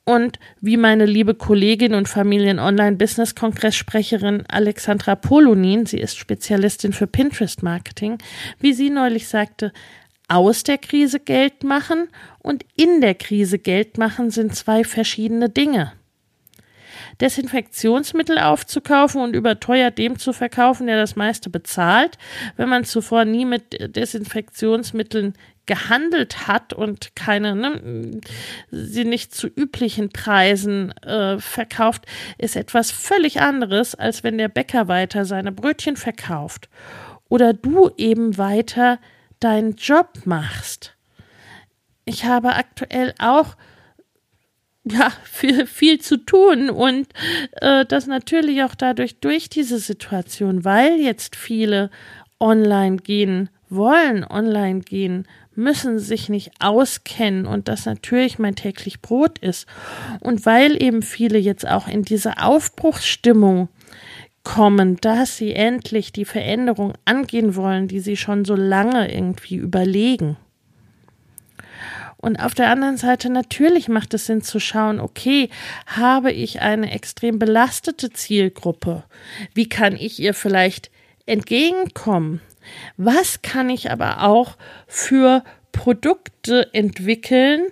Und 0.05 0.37
wie 0.59 0.75
meine 0.77 1.05
liebe 1.05 1.33
Kollegin 1.33 1.95
und 1.95 2.09
Familien-Online-Business-Kongress-Sprecherin 2.09 4.43
Alexandra 4.47 5.15
Polonin, 5.15 5.87
sie 5.87 5.99
ist 5.99 6.17
Spezialistin 6.17 6.93
für 6.93 7.07
Pinterest-Marketing, 7.07 8.17
wie 8.59 8.73
sie 8.73 8.89
neulich 8.89 9.29
sagte, 9.29 9.71
aus 10.27 10.63
der 10.63 10.77
Krise 10.77 11.19
Geld 11.19 11.63
machen 11.63 12.07
und 12.39 12.65
in 12.75 13.01
der 13.01 13.15
Krise 13.15 13.59
Geld 13.59 13.97
machen 13.97 14.31
sind 14.31 14.55
zwei 14.55 14.83
verschiedene 14.83 15.49
Dinge. 15.49 15.93
Desinfektionsmittel 17.21 18.39
aufzukaufen 18.39 19.21
und 19.21 19.35
überteuert 19.35 19.97
dem 19.97 20.17
zu 20.17 20.33
verkaufen, 20.33 20.87
der 20.87 20.97
das 20.97 21.15
meiste 21.15 21.49
bezahlt, 21.49 22.17
wenn 22.57 22.69
man 22.69 22.85
zuvor 22.85 23.25
nie 23.25 23.45
mit 23.45 23.95
Desinfektionsmitteln 23.95 25.33
gehandelt 25.65 26.47
hat 26.47 26.73
und 26.73 27.15
keine, 27.15 27.55
ne, 27.55 28.21
sie 28.71 29.05
nicht 29.05 29.33
zu 29.33 29.47
üblichen 29.47 30.09
Preisen 30.09 30.91
äh, 31.03 31.39
verkauft, 31.39 32.05
ist 32.37 32.55
etwas 32.55 32.91
völlig 32.91 33.39
anderes, 33.39 33.95
als 33.95 34.23
wenn 34.23 34.37
der 34.37 34.49
Bäcker 34.49 34.87
weiter 34.87 35.23
seine 35.23 35.51
Brötchen 35.53 35.95
verkauft 35.95 36.67
oder 37.29 37.53
du 37.53 37.91
eben 37.97 38.37
weiter 38.37 38.99
deinen 39.43 39.75
Job 39.75 40.09
machst. 40.25 40.95
Ich 42.05 42.25
habe 42.25 42.55
aktuell 42.55 43.13
auch 43.19 43.55
ja, 44.85 45.11
viel, 45.23 45.65
viel 45.65 45.99
zu 45.99 46.17
tun 46.17 46.69
und 46.69 47.07
äh, 47.53 47.85
das 47.85 48.07
natürlich 48.07 48.63
auch 48.63 48.75
dadurch 48.75 49.19
durch 49.19 49.49
diese 49.49 49.79
Situation, 49.79 50.65
weil 50.65 50.99
jetzt 50.99 51.35
viele 51.35 51.89
online 52.39 52.97
gehen 52.97 53.49
wollen, 53.69 54.25
online 54.25 54.81
gehen 54.81 55.25
müssen, 55.55 55.99
sich 55.99 56.29
nicht 56.29 56.51
auskennen 56.59 57.45
und 57.45 57.67
das 57.67 57.85
natürlich 57.85 58.39
mein 58.39 58.55
täglich 58.55 59.01
Brot 59.01 59.39
ist 59.39 59.67
und 60.19 60.45
weil 60.45 60.81
eben 60.81 61.01
viele 61.01 61.37
jetzt 61.37 61.67
auch 61.67 61.87
in 61.87 62.03
diese 62.03 62.39
Aufbruchsstimmung 62.39 63.69
kommen, 64.43 64.97
dass 64.97 65.37
sie 65.37 65.53
endlich 65.53 66.11
die 66.11 66.25
Veränderung 66.25 66.93
angehen 67.05 67.55
wollen, 67.55 67.87
die 67.87 67.99
sie 67.99 68.17
schon 68.17 68.45
so 68.45 68.55
lange 68.55 69.13
irgendwie 69.13 69.55
überlegen. 69.55 70.37
Und 72.17 72.37
auf 72.37 72.53
der 72.53 72.69
anderen 72.69 72.95
Seite 72.95 73.29
natürlich 73.29 73.89
macht 73.89 74.13
es 74.13 74.27
Sinn 74.27 74.41
zu 74.41 74.59
schauen, 74.61 75.01
okay, 75.01 75.49
habe 75.87 76.31
ich 76.31 76.61
eine 76.61 76.91
extrem 76.91 77.37
belastete 77.37 78.11
Zielgruppe? 78.11 79.03
Wie 79.53 79.67
kann 79.67 79.97
ich 79.97 80.19
ihr 80.21 80.33
vielleicht 80.33 80.89
entgegenkommen? 81.25 82.39
Was 82.95 83.41
kann 83.41 83.69
ich 83.69 83.91
aber 83.91 84.23
auch 84.23 84.55
für 84.87 85.43
Produkte 85.73 86.73
entwickeln, 86.73 87.67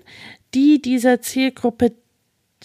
die 0.54 0.82
dieser 0.82 1.22
Zielgruppe 1.22 1.94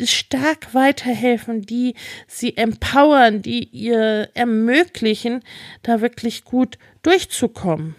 stark 0.05 0.75
weiterhelfen, 0.75 1.63
die 1.63 1.95
sie 2.27 2.57
empowern, 2.57 3.43
die 3.43 3.65
ihr 3.65 4.31
ermöglichen, 4.35 5.43
da 5.83 6.01
wirklich 6.01 6.45
gut 6.45 6.79
durchzukommen. 7.03 7.97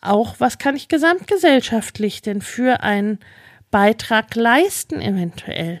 Auch 0.00 0.36
was 0.38 0.58
kann 0.58 0.76
ich 0.76 0.88
gesamtgesellschaftlich 0.88 2.22
denn 2.22 2.40
für 2.40 2.82
einen 2.82 3.18
Beitrag 3.70 4.34
leisten 4.34 5.00
eventuell? 5.00 5.80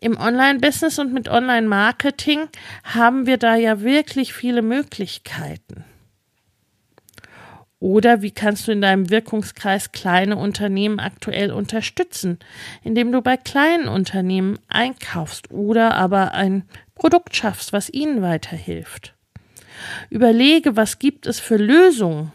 Im 0.00 0.16
Online-Business 0.16 0.98
und 0.98 1.12
mit 1.12 1.28
Online-Marketing 1.28 2.48
haben 2.84 3.26
wir 3.26 3.36
da 3.36 3.56
ja 3.56 3.80
wirklich 3.80 4.32
viele 4.32 4.62
Möglichkeiten. 4.62 5.84
Oder 7.80 8.22
wie 8.22 8.32
kannst 8.32 8.66
du 8.66 8.72
in 8.72 8.80
deinem 8.80 9.08
Wirkungskreis 9.08 9.92
kleine 9.92 10.36
Unternehmen 10.36 10.98
aktuell 10.98 11.52
unterstützen, 11.52 12.38
indem 12.82 13.12
du 13.12 13.22
bei 13.22 13.36
kleinen 13.36 13.86
Unternehmen 13.86 14.58
einkaufst 14.66 15.50
oder 15.52 15.94
aber 15.94 16.32
ein 16.32 16.64
Produkt 16.96 17.36
schaffst, 17.36 17.72
was 17.72 17.88
ihnen 17.88 18.20
weiterhilft. 18.20 19.14
Überlege, 20.10 20.74
was 20.76 20.98
gibt 20.98 21.26
es 21.26 21.38
für 21.38 21.56
Lösungen, 21.56 22.32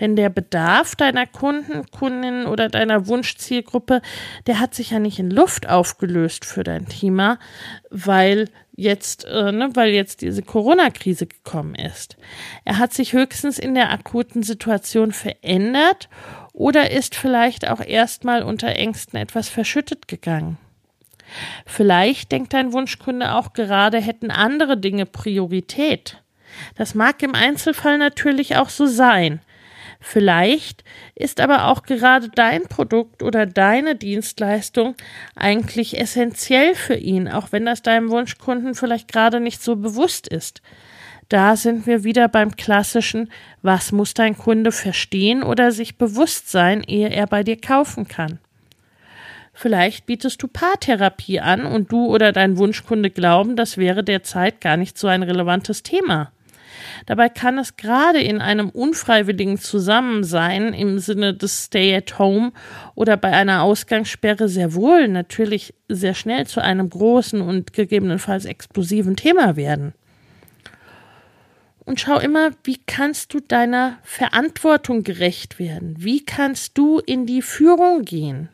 denn 0.00 0.16
der 0.16 0.30
Bedarf 0.30 0.96
deiner 0.96 1.26
Kunden, 1.26 1.90
Kundinnen 1.90 2.46
oder 2.46 2.68
deiner 2.68 3.06
Wunschzielgruppe, 3.06 4.02
der 4.46 4.60
hat 4.60 4.74
sich 4.74 4.90
ja 4.90 4.98
nicht 4.98 5.18
in 5.18 5.30
Luft 5.30 5.68
aufgelöst 5.68 6.44
für 6.44 6.64
dein 6.64 6.86
Thema, 6.86 7.38
weil 7.90 8.48
jetzt, 8.74 9.24
äh, 9.24 9.52
ne, 9.52 9.70
weil 9.74 9.90
jetzt 9.90 10.22
diese 10.22 10.42
Corona-Krise 10.42 11.26
gekommen 11.26 11.74
ist. 11.74 12.16
Er 12.64 12.78
hat 12.78 12.92
sich 12.92 13.12
höchstens 13.12 13.58
in 13.58 13.74
der 13.74 13.90
akuten 13.90 14.42
Situation 14.42 15.12
verändert 15.12 16.08
oder 16.52 16.90
ist 16.90 17.14
vielleicht 17.14 17.68
auch 17.68 17.80
erstmal 17.80 18.42
unter 18.42 18.68
Ängsten 18.68 19.18
etwas 19.18 19.48
verschüttet 19.48 20.08
gegangen. 20.08 20.58
Vielleicht 21.64 22.32
denkt 22.32 22.52
dein 22.52 22.72
Wunschkunde 22.72 23.34
auch 23.34 23.52
gerade, 23.52 24.00
hätten 24.00 24.30
andere 24.30 24.76
Dinge 24.76 25.06
Priorität. 25.06 26.22
Das 26.76 26.94
mag 26.94 27.22
im 27.22 27.34
Einzelfall 27.34 27.96
natürlich 27.96 28.56
auch 28.56 28.68
so 28.68 28.86
sein. 28.86 29.40
Vielleicht 30.04 30.82
ist 31.14 31.40
aber 31.40 31.68
auch 31.68 31.84
gerade 31.84 32.28
dein 32.28 32.64
Produkt 32.64 33.22
oder 33.22 33.46
deine 33.46 33.94
Dienstleistung 33.94 34.96
eigentlich 35.36 35.98
essentiell 35.98 36.74
für 36.74 36.96
ihn, 36.96 37.28
auch 37.28 37.52
wenn 37.52 37.64
das 37.64 37.82
deinem 37.82 38.10
Wunschkunden 38.10 38.74
vielleicht 38.74 39.06
gerade 39.06 39.38
nicht 39.38 39.62
so 39.62 39.76
bewusst 39.76 40.26
ist. 40.26 40.60
da 41.28 41.56
sind 41.56 41.86
wir 41.86 42.04
wieder 42.04 42.28
beim 42.28 42.56
klassischen, 42.56 43.30
was 43.62 43.92
muss 43.92 44.12
dein 44.12 44.36
Kunde 44.36 44.70
verstehen 44.72 45.42
oder 45.42 45.72
sich 45.72 45.96
bewusst 45.96 46.50
sein, 46.50 46.82
ehe 46.82 47.08
er 47.08 47.26
bei 47.26 47.42
dir 47.42 47.58
kaufen 47.58 48.06
kann. 48.06 48.38
Vielleicht 49.54 50.04
bietest 50.04 50.42
du 50.42 50.48
Paartherapie 50.48 51.40
an 51.40 51.64
und 51.64 51.92
du 51.92 52.06
oder 52.06 52.32
dein 52.32 52.58
Wunschkunde 52.58 53.10
glauben, 53.10 53.54
das 53.56 53.78
wäre 53.78 54.02
derzeit 54.02 54.60
gar 54.60 54.76
nicht 54.76 54.98
so 54.98 55.06
ein 55.06 55.22
relevantes 55.22 55.82
Thema. 55.82 56.32
Dabei 57.06 57.28
kann 57.28 57.58
es 57.58 57.76
gerade 57.76 58.20
in 58.20 58.40
einem 58.40 58.68
unfreiwilligen 58.68 59.58
Zusammensein 59.58 60.72
im 60.72 60.98
Sinne 60.98 61.34
des 61.34 61.64
Stay 61.64 61.94
at 61.94 62.18
Home 62.18 62.52
oder 62.94 63.16
bei 63.16 63.32
einer 63.32 63.62
Ausgangssperre 63.62 64.48
sehr 64.48 64.74
wohl 64.74 65.08
natürlich 65.08 65.74
sehr 65.88 66.14
schnell 66.14 66.46
zu 66.46 66.62
einem 66.62 66.88
großen 66.88 67.40
und 67.40 67.72
gegebenenfalls 67.72 68.44
explosiven 68.44 69.16
Thema 69.16 69.56
werden. 69.56 69.94
Und 71.84 72.00
schau 72.00 72.18
immer, 72.18 72.50
wie 72.62 72.80
kannst 72.86 73.34
du 73.34 73.40
deiner 73.40 73.98
Verantwortung 74.04 75.02
gerecht 75.02 75.58
werden? 75.58 75.96
Wie 75.98 76.24
kannst 76.24 76.78
du 76.78 77.00
in 77.00 77.26
die 77.26 77.42
Führung 77.42 78.04
gehen? 78.04 78.48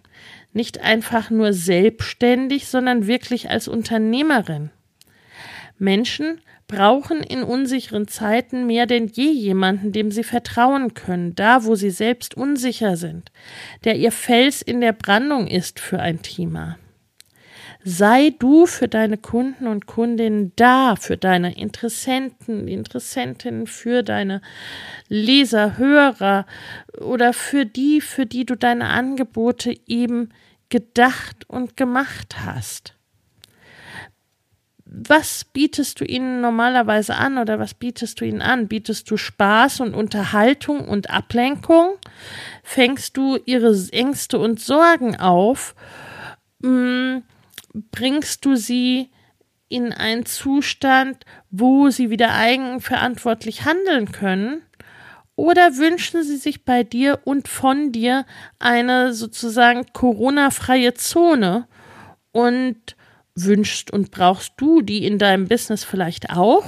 Nicht 0.52 0.80
einfach 0.80 1.28
nur 1.28 1.52
selbstständig, 1.52 2.68
sondern 2.68 3.06
wirklich 3.06 3.50
als 3.50 3.68
Unternehmerin. 3.68 4.70
Menschen 5.78 6.40
brauchen 6.68 7.22
in 7.22 7.42
unsicheren 7.42 8.06
Zeiten 8.06 8.66
mehr 8.66 8.86
denn 8.86 9.08
je 9.08 9.30
jemanden, 9.30 9.90
dem 9.90 10.10
sie 10.12 10.22
vertrauen 10.22 10.94
können, 10.94 11.34
da 11.34 11.64
wo 11.64 11.74
sie 11.74 11.90
selbst 11.90 12.36
unsicher 12.36 12.96
sind, 12.96 13.32
der 13.84 13.96
ihr 13.96 14.12
Fels 14.12 14.62
in 14.62 14.80
der 14.80 14.92
Brandung 14.92 15.48
ist 15.48 15.80
für 15.80 15.98
ein 15.98 16.22
Thema. 16.22 16.78
Sei 17.84 18.34
du 18.38 18.66
für 18.66 18.86
deine 18.86 19.16
Kunden 19.16 19.66
und 19.66 19.86
Kundinnen 19.86 20.52
da, 20.56 20.94
für 20.96 21.16
deine 21.16 21.56
Interessenten, 21.56 22.68
Interessentinnen, 22.68 23.66
für 23.66 24.02
deine 24.02 24.42
Leser, 25.08 25.78
Hörer 25.78 26.44
oder 27.00 27.32
für 27.32 27.64
die, 27.64 28.00
für 28.00 28.26
die 28.26 28.44
du 28.44 28.56
deine 28.56 28.88
Angebote 28.88 29.74
eben 29.86 30.30
gedacht 30.68 31.48
und 31.48 31.76
gemacht 31.78 32.36
hast 32.44 32.97
was 34.90 35.44
bietest 35.44 36.00
du 36.00 36.04
ihnen 36.04 36.40
normalerweise 36.40 37.14
an 37.14 37.38
oder 37.38 37.58
was 37.58 37.74
bietest 37.74 38.20
du 38.20 38.24
ihnen 38.24 38.40
an? 38.40 38.68
Bietest 38.68 39.10
du 39.10 39.16
Spaß 39.16 39.80
und 39.80 39.94
Unterhaltung 39.94 40.88
und 40.88 41.10
Ablenkung? 41.10 41.98
Fängst 42.62 43.16
du 43.16 43.38
ihre 43.44 43.76
Ängste 43.92 44.38
und 44.38 44.60
Sorgen 44.60 45.16
auf? 45.16 45.74
Hm, 46.62 47.22
bringst 47.90 48.44
du 48.44 48.56
sie 48.56 49.10
in 49.68 49.92
einen 49.92 50.24
Zustand, 50.24 51.24
wo 51.50 51.90
sie 51.90 52.08
wieder 52.08 52.34
eigenverantwortlich 52.34 53.66
handeln 53.66 54.10
können? 54.10 54.62
Oder 55.36 55.76
wünschen 55.76 56.24
sie 56.24 56.36
sich 56.36 56.64
bei 56.64 56.82
dir 56.82 57.20
und 57.24 57.46
von 57.46 57.92
dir 57.92 58.24
eine 58.58 59.12
sozusagen 59.12 59.84
Corona-freie 59.92 60.94
Zone 60.94 61.68
und 62.32 62.96
wünschst 63.44 63.90
und 63.90 64.10
brauchst 64.10 64.52
du 64.56 64.82
die 64.82 65.04
in 65.04 65.18
deinem 65.18 65.48
Business 65.48 65.84
vielleicht 65.84 66.30
auch? 66.30 66.64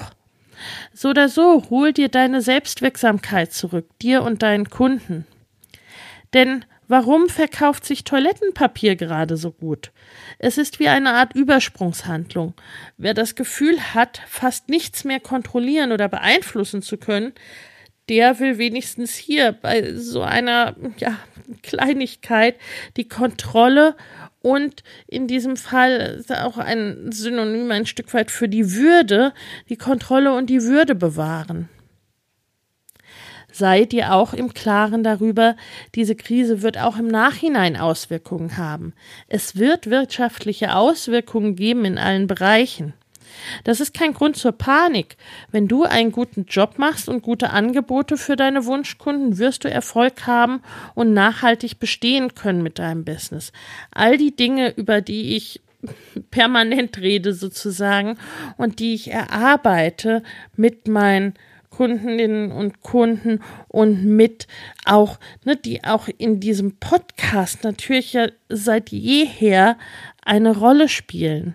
So 0.93 1.11
oder 1.11 1.29
so, 1.29 1.65
hol 1.71 1.93
dir 1.93 2.09
deine 2.09 2.43
Selbstwirksamkeit 2.43 3.53
zurück, 3.53 3.87
dir 4.03 4.23
und 4.23 4.43
deinen 4.43 4.69
Kunden. 4.69 5.27
Denn 6.35 6.65
warum 6.87 7.29
verkauft 7.29 7.85
sich 7.85 8.05
Toilettenpapier 8.05 8.97
gerade 8.97 9.37
so 9.37 9.53
gut? 9.53 9.91
Es 10.39 10.59
ist 10.59 10.79
wie 10.79 10.89
eine 10.89 11.13
Art 11.13 11.35
Übersprungshandlung. 11.35 12.55
Wer 12.99 13.15
das 13.15 13.35
Gefühl 13.35 13.81
hat, 13.95 14.21
fast 14.29 14.69
nichts 14.69 15.05
mehr 15.05 15.21
kontrollieren 15.21 15.93
oder 15.93 16.09
beeinflussen 16.09 16.83
zu 16.83 16.99
können, 16.99 17.33
der 18.09 18.41
will 18.41 18.59
wenigstens 18.59 19.15
hier 19.15 19.53
bei 19.53 19.95
so 19.95 20.23
einer 20.23 20.75
ja, 20.99 21.17
Kleinigkeit 21.63 22.57
die 22.97 23.09
Kontrolle 23.09 23.97
und 24.43 24.83
in 25.07 25.27
diesem 25.27 25.57
Fall 25.57 26.17
ist 26.19 26.33
auch 26.33 26.57
ein 26.57 27.13
Synonym 27.13 27.71
ein 27.71 27.87
Stück 27.87 28.13
weit 28.15 28.31
für 28.31 28.49
die 28.49 28.73
Würde, 28.75 29.33
die 29.69 29.77
Kontrolle 29.77 30.35
und 30.35 30.49
die 30.49 30.63
Würde 30.63 30.95
bewahren. 30.95 31.69
Seid 33.53 33.93
ihr 33.93 34.15
auch 34.15 34.33
im 34.33 34.55
Klaren 34.55 35.03
darüber, 35.03 35.57
diese 35.95 36.15
Krise 36.15 36.63
wird 36.63 36.79
auch 36.79 36.97
im 36.97 37.09
Nachhinein 37.09 37.77
Auswirkungen 37.77 38.57
haben. 38.57 38.95
Es 39.27 39.57
wird 39.57 39.91
wirtschaftliche 39.91 40.75
Auswirkungen 40.75 41.57
geben 41.57 41.85
in 41.85 41.99
allen 41.99 42.27
Bereichen. 42.27 42.95
Das 43.65 43.81
ist 43.81 43.95
kein 43.95 44.15
Grund 44.15 44.37
zur 44.37 44.53
Panik. 44.53 45.17
Wenn 45.51 45.69
du 45.69 45.85
einen 45.85 46.13
guten 46.13 46.45
Job 46.45 46.79
machst 46.79 47.09
und 47.09 47.23
gute 47.23 47.51
Angebote 47.51 48.17
für 48.17 48.37
deine 48.37 48.67
Wunschkunden, 48.67 49.39
wirst 49.39 49.65
du 49.65 49.71
Erfolg 49.71 50.27
haben 50.27 50.63
und 50.95 51.13
nachhaltig 51.13 51.79
bestehen 51.79 52.35
können 52.35 52.63
mit 52.63 52.79
deinem 52.79 53.05
Business. 53.05 53.53
All 53.91 54.17
die 54.17 54.35
Dinge, 54.35 54.75
über 54.77 55.01
die 55.01 55.37
ich 55.37 55.61
permanent 56.31 56.99
rede 56.99 57.33
sozusagen 57.33 58.19
und 58.57 58.79
die 58.79 58.95
ich 58.95 59.11
erarbeite 59.11 60.23
mit 60.57 60.89
meinen 60.89 61.35
Kundinnen 61.71 62.53
und 62.53 62.83
Kunden 62.83 63.41
und 63.69 64.05
mit 64.05 64.47
auch, 64.85 65.19
ne, 65.45 65.57
die 65.57 65.85
auch 65.85 66.09
in 66.19 66.41
diesem 66.41 66.77
Podcast 66.77 67.65
natürlich 67.65 68.13
ja 68.13 68.27
seit 68.49 68.91
jeher 68.91 69.79
eine 70.23 70.57
Rolle 70.57 70.89
spielen. 70.89 71.55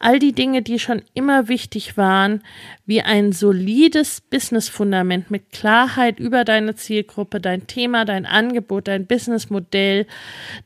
All 0.00 0.20
die 0.20 0.32
Dinge, 0.32 0.62
die 0.62 0.78
schon 0.78 1.02
immer 1.14 1.48
wichtig 1.48 1.96
waren, 1.96 2.42
wie 2.86 3.02
ein 3.02 3.32
solides 3.32 4.20
Businessfundament 4.20 5.30
mit 5.30 5.50
Klarheit 5.50 6.20
über 6.20 6.44
deine 6.44 6.76
Zielgruppe, 6.76 7.40
dein 7.40 7.66
Thema, 7.66 8.04
dein 8.04 8.24
Angebot, 8.24 8.86
dein 8.86 9.06
Businessmodell, 9.06 10.06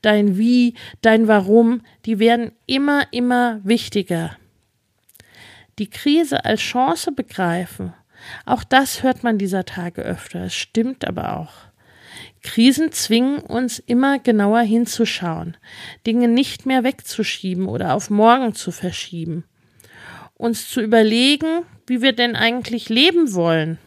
dein 0.02 0.36
Wie, 0.36 0.74
dein 1.00 1.28
Warum, 1.28 1.80
die 2.04 2.18
werden 2.18 2.52
immer, 2.66 3.06
immer 3.10 3.60
wichtiger. 3.64 4.36
Die 5.78 5.88
Krise 5.88 6.44
als 6.44 6.60
Chance 6.60 7.12
begreifen, 7.12 7.94
auch 8.44 8.64
das 8.64 9.02
hört 9.02 9.22
man 9.22 9.38
dieser 9.38 9.64
Tage 9.64 10.02
öfter. 10.02 10.44
Es 10.44 10.54
stimmt 10.54 11.06
aber 11.06 11.36
auch. 11.38 11.71
Krisen 12.42 12.92
zwingen 12.92 13.38
uns 13.38 13.78
immer 13.78 14.18
genauer 14.18 14.60
hinzuschauen, 14.60 15.56
Dinge 16.06 16.28
nicht 16.28 16.66
mehr 16.66 16.84
wegzuschieben 16.84 17.66
oder 17.66 17.94
auf 17.94 18.10
morgen 18.10 18.54
zu 18.54 18.72
verschieben, 18.72 19.44
uns 20.34 20.68
zu 20.68 20.80
überlegen, 20.80 21.62
wie 21.86 22.02
wir 22.02 22.12
denn 22.12 22.36
eigentlich 22.36 22.88
leben 22.88 23.32
wollen. 23.34 23.78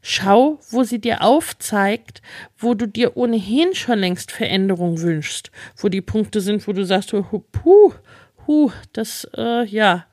Schau, 0.00 0.60
wo 0.70 0.84
sie 0.84 1.00
dir 1.00 1.22
aufzeigt, 1.22 2.22
wo 2.56 2.74
du 2.74 2.86
dir 2.86 3.16
ohnehin 3.16 3.74
schon 3.74 3.98
längst 3.98 4.30
Veränderung 4.30 5.00
wünschst, 5.00 5.50
wo 5.76 5.88
die 5.88 6.00
Punkte 6.00 6.40
sind, 6.40 6.68
wo 6.68 6.72
du 6.72 6.84
sagst, 6.84 7.12
oh, 7.12 7.44
puh, 7.50 7.92
puh, 8.36 8.70
das, 8.92 9.26
äh, 9.36 9.64
ja, 9.66 10.06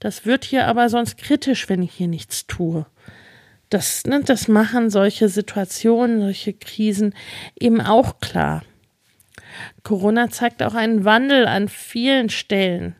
das 0.00 0.24
wird 0.24 0.44
hier 0.44 0.66
aber 0.66 0.88
sonst 0.88 1.18
kritisch, 1.18 1.68
wenn 1.68 1.82
ich 1.82 1.92
hier 1.92 2.08
nichts 2.08 2.46
tue. 2.46 2.86
Das, 3.74 4.04
ne, 4.04 4.20
das 4.24 4.46
machen 4.46 4.88
solche 4.88 5.28
Situationen, 5.28 6.20
solche 6.20 6.52
Krisen 6.52 7.12
eben 7.58 7.80
auch 7.80 8.20
klar. 8.20 8.62
Corona 9.82 10.30
zeigt 10.30 10.62
auch 10.62 10.74
einen 10.74 11.04
Wandel 11.04 11.48
an 11.48 11.68
vielen 11.68 12.28
Stellen 12.30 12.94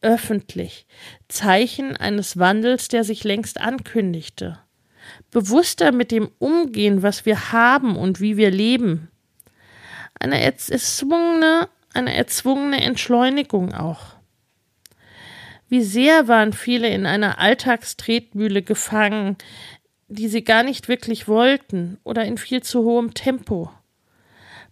öffentlich, 0.00 0.86
Zeichen 1.28 1.98
eines 1.98 2.38
Wandels, 2.38 2.88
der 2.88 3.04
sich 3.04 3.24
längst 3.24 3.60
ankündigte. 3.60 4.58
Bewusster 5.30 5.92
mit 5.92 6.12
dem 6.12 6.30
umgehen, 6.38 7.02
was 7.02 7.26
wir 7.26 7.52
haben 7.52 7.94
und 7.96 8.22
wie 8.22 8.38
wir 8.38 8.50
leben. 8.50 9.10
Eine 10.18 10.40
erzwungene, 10.40 11.68
eine 11.92 12.14
erzwungene 12.16 12.82
Entschleunigung 12.82 13.74
auch. 13.74 14.14
Wie 15.68 15.82
sehr 15.82 16.26
waren 16.26 16.54
viele 16.54 16.88
in 16.88 17.04
einer 17.04 17.38
Alltagstretmühle 17.38 18.62
gefangen, 18.62 19.36
die 20.10 20.28
sie 20.28 20.42
gar 20.42 20.62
nicht 20.62 20.88
wirklich 20.88 21.28
wollten 21.28 21.98
oder 22.04 22.24
in 22.24 22.36
viel 22.36 22.62
zu 22.62 22.82
hohem 22.82 23.14
Tempo. 23.14 23.70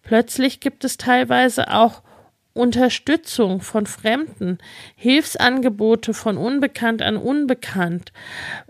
Plötzlich 0.03 0.61
gibt 0.61 0.85
es 0.85 0.96
teilweise 0.96 1.72
auch 1.72 2.03
Unterstützung 2.55 3.61
von 3.61 3.87
Fremden, 3.87 4.59
Hilfsangebote 4.96 6.12
von 6.12 6.37
unbekannt 6.37 7.03
an 7.03 7.16
unbekannt, 7.16 8.12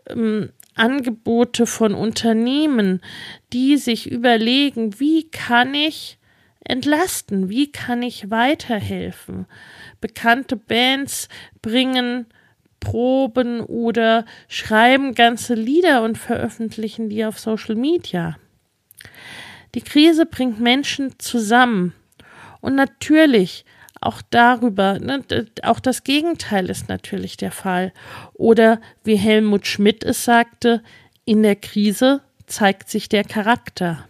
ähm, 0.09 0.51
Angebote 0.75 1.67
von 1.67 1.95
Unternehmen, 1.95 3.01
die 3.53 3.79
sich 3.79 4.11
überlegen, 4.11 5.01
wie 5.01 5.29
kann 5.31 5.75
ich 5.75 6.19
entlasten, 6.61 7.49
wie 7.49 7.73
kann 7.73 8.03
ich 8.03 8.31
weiterhelfen. 8.31 9.47
Bekannte 10.01 10.57
Bands 10.57 11.29
bringen 11.63 12.27
proben 12.89 13.61
oder 13.61 14.25
schreiben 14.49 15.15
ganze 15.15 15.53
Lieder 15.53 16.03
und 16.03 16.17
veröffentlichen 16.17 17.11
die 17.11 17.23
auf 17.23 17.39
Social 17.39 17.75
Media. 17.75 18.39
Die 19.75 19.83
Krise 19.83 20.25
bringt 20.25 20.59
Menschen 20.59 21.19
zusammen. 21.19 21.93
Und 22.63 22.77
natürlich, 22.77 23.67
auch 24.01 24.23
darüber, 24.31 24.99
ne, 24.99 25.23
auch 25.63 25.81
das 25.81 26.03
Gegenteil 26.03 26.71
ist 26.71 26.89
natürlich 26.89 27.37
der 27.37 27.53
Fall. 27.53 27.93
Oder 28.33 28.81
wie 29.05 29.17
Helmut 29.17 29.67
Schmidt 29.67 30.03
es 30.03 30.25
sagte, 30.25 30.83
in 31.27 31.43
der 31.43 31.57
Krise 31.57 32.23
zeigt 32.47 32.89
sich 32.89 33.11
der 33.11 33.25
Charakter. 33.25 34.09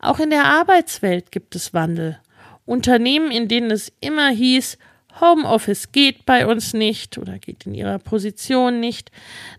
Auch 0.00 0.18
in 0.18 0.30
der 0.30 0.46
Arbeitswelt 0.46 1.30
gibt 1.30 1.54
es 1.54 1.72
Wandel. 1.72 2.18
Unternehmen, 2.66 3.30
in 3.30 3.46
denen 3.46 3.70
es 3.70 3.92
immer 4.00 4.30
hieß, 4.30 4.76
Homeoffice 5.20 5.92
geht 5.92 6.26
bei 6.26 6.46
uns 6.46 6.72
nicht 6.74 7.18
oder 7.18 7.38
geht 7.38 7.66
in 7.66 7.74
ihrer 7.74 7.98
Position 7.98 8.80
nicht, 8.80 9.10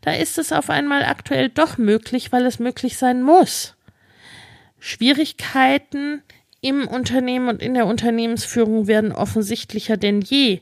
da 0.01 0.13
ist 0.13 0.37
es 0.37 0.51
auf 0.51 0.69
einmal 0.69 1.03
aktuell 1.03 1.49
doch 1.49 1.77
möglich, 1.77 2.31
weil 2.31 2.45
es 2.45 2.59
möglich 2.59 2.97
sein 2.97 3.23
muss. 3.23 3.75
Schwierigkeiten 4.79 6.23
im 6.61 6.87
Unternehmen 6.87 7.49
und 7.49 7.61
in 7.61 7.73
der 7.73 7.87
Unternehmensführung 7.87 8.87
werden 8.87 9.11
offensichtlicher 9.11 9.97
denn 9.97 10.21
je, 10.21 10.61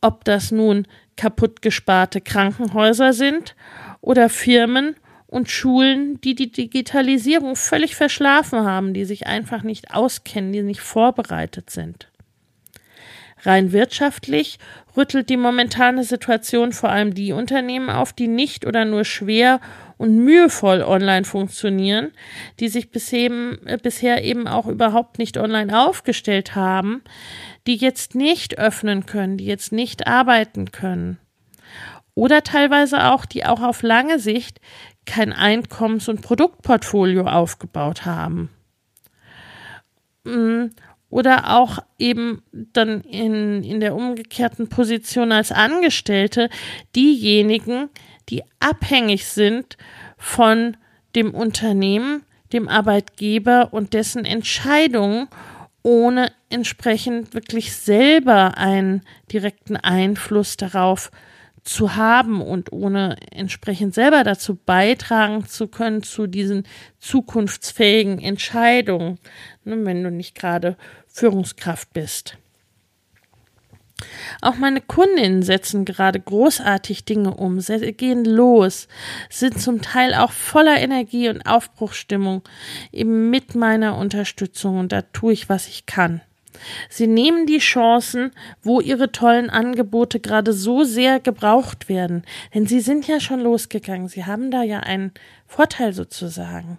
ob 0.00 0.24
das 0.24 0.50
nun 0.50 0.86
kaputtgesparte 1.16 2.20
Krankenhäuser 2.20 3.12
sind 3.12 3.56
oder 4.00 4.28
Firmen 4.28 4.94
und 5.26 5.50
Schulen, 5.50 6.20
die 6.22 6.34
die 6.34 6.50
Digitalisierung 6.50 7.56
völlig 7.56 7.96
verschlafen 7.96 8.60
haben, 8.60 8.94
die 8.94 9.04
sich 9.04 9.26
einfach 9.26 9.62
nicht 9.62 9.92
auskennen, 9.92 10.52
die 10.52 10.62
nicht 10.62 10.80
vorbereitet 10.80 11.70
sind. 11.70 12.07
Rein 13.42 13.72
wirtschaftlich 13.72 14.58
rüttelt 14.96 15.28
die 15.30 15.36
momentane 15.36 16.04
Situation 16.04 16.72
vor 16.72 16.90
allem 16.90 17.14
die 17.14 17.32
Unternehmen 17.32 17.88
auf, 17.90 18.12
die 18.12 18.28
nicht 18.28 18.66
oder 18.66 18.84
nur 18.84 19.04
schwer 19.04 19.60
und 19.96 20.16
mühevoll 20.16 20.82
online 20.82 21.24
funktionieren, 21.24 22.12
die 22.60 22.68
sich 22.68 22.90
bisher, 22.90 23.30
äh, 23.64 23.78
bisher 23.82 24.24
eben 24.24 24.48
auch 24.48 24.66
überhaupt 24.66 25.18
nicht 25.18 25.36
online 25.36 25.78
aufgestellt 25.78 26.54
haben, 26.54 27.02
die 27.66 27.76
jetzt 27.76 28.14
nicht 28.14 28.58
öffnen 28.58 29.06
können, 29.06 29.36
die 29.36 29.46
jetzt 29.46 29.72
nicht 29.72 30.06
arbeiten 30.06 30.72
können. 30.72 31.18
Oder 32.14 32.42
teilweise 32.42 33.12
auch, 33.12 33.26
die 33.26 33.44
auch 33.44 33.62
auf 33.62 33.82
lange 33.82 34.18
Sicht 34.18 34.60
kein 35.06 35.32
Einkommens- 35.32 36.08
und 36.08 36.22
Produktportfolio 36.22 37.26
aufgebaut 37.26 38.04
haben. 38.04 38.50
Oder 41.10 41.56
auch 41.56 41.78
eben 41.98 42.42
dann 42.52 43.00
in, 43.00 43.62
in 43.62 43.80
der 43.80 43.94
umgekehrten 43.94 44.68
Position 44.68 45.32
als 45.32 45.52
Angestellte 45.52 46.50
diejenigen, 46.94 47.88
die 48.28 48.42
abhängig 48.60 49.26
sind 49.26 49.78
von 50.18 50.76
dem 51.14 51.32
Unternehmen, 51.32 52.24
dem 52.52 52.68
Arbeitgeber 52.68 53.72
und 53.72 53.94
dessen 53.94 54.26
Entscheidungen, 54.26 55.28
ohne 55.82 56.30
entsprechend 56.50 57.32
wirklich 57.32 57.74
selber 57.74 58.58
einen 58.58 59.02
direkten 59.32 59.76
Einfluss 59.76 60.56
darauf 60.56 61.10
zu 61.10 61.27
haben 61.94 62.40
und 62.40 62.72
ohne 62.72 63.16
entsprechend 63.30 63.94
selber 63.94 64.24
dazu 64.24 64.56
beitragen 64.56 65.46
zu 65.46 65.68
können 65.68 66.02
zu 66.02 66.26
diesen 66.26 66.64
zukunftsfähigen 66.98 68.20
Entscheidungen, 68.20 69.18
ne, 69.64 69.76
wenn 69.84 70.02
du 70.02 70.10
nicht 70.10 70.34
gerade 70.34 70.76
Führungskraft 71.06 71.92
bist. 71.92 72.38
Auch 74.40 74.56
meine 74.56 74.80
Kundinnen 74.80 75.42
setzen 75.42 75.84
gerade 75.84 76.20
großartig 76.20 77.04
Dinge 77.04 77.34
um, 77.34 77.58
gehen 77.58 78.24
los, 78.24 78.86
sind 79.28 79.60
zum 79.60 79.82
Teil 79.82 80.14
auch 80.14 80.30
voller 80.30 80.78
Energie 80.78 81.28
und 81.28 81.42
Aufbruchsstimmung, 81.42 82.42
eben 82.92 83.28
mit 83.30 83.56
meiner 83.56 83.96
Unterstützung 83.96 84.78
und 84.78 84.92
da 84.92 85.02
tue 85.02 85.32
ich, 85.32 85.48
was 85.48 85.66
ich 85.66 85.86
kann. 85.86 86.20
Sie 86.88 87.06
nehmen 87.06 87.46
die 87.46 87.58
Chancen, 87.58 88.32
wo 88.62 88.80
ihre 88.80 89.12
tollen 89.12 89.50
Angebote 89.50 90.20
gerade 90.20 90.52
so 90.52 90.84
sehr 90.84 91.20
gebraucht 91.20 91.88
werden. 91.88 92.22
Denn 92.54 92.66
sie 92.66 92.80
sind 92.80 93.06
ja 93.06 93.20
schon 93.20 93.40
losgegangen. 93.40 94.08
Sie 94.08 94.24
haben 94.24 94.50
da 94.50 94.62
ja 94.62 94.80
einen 94.80 95.12
Vorteil 95.46 95.92
sozusagen. 95.92 96.78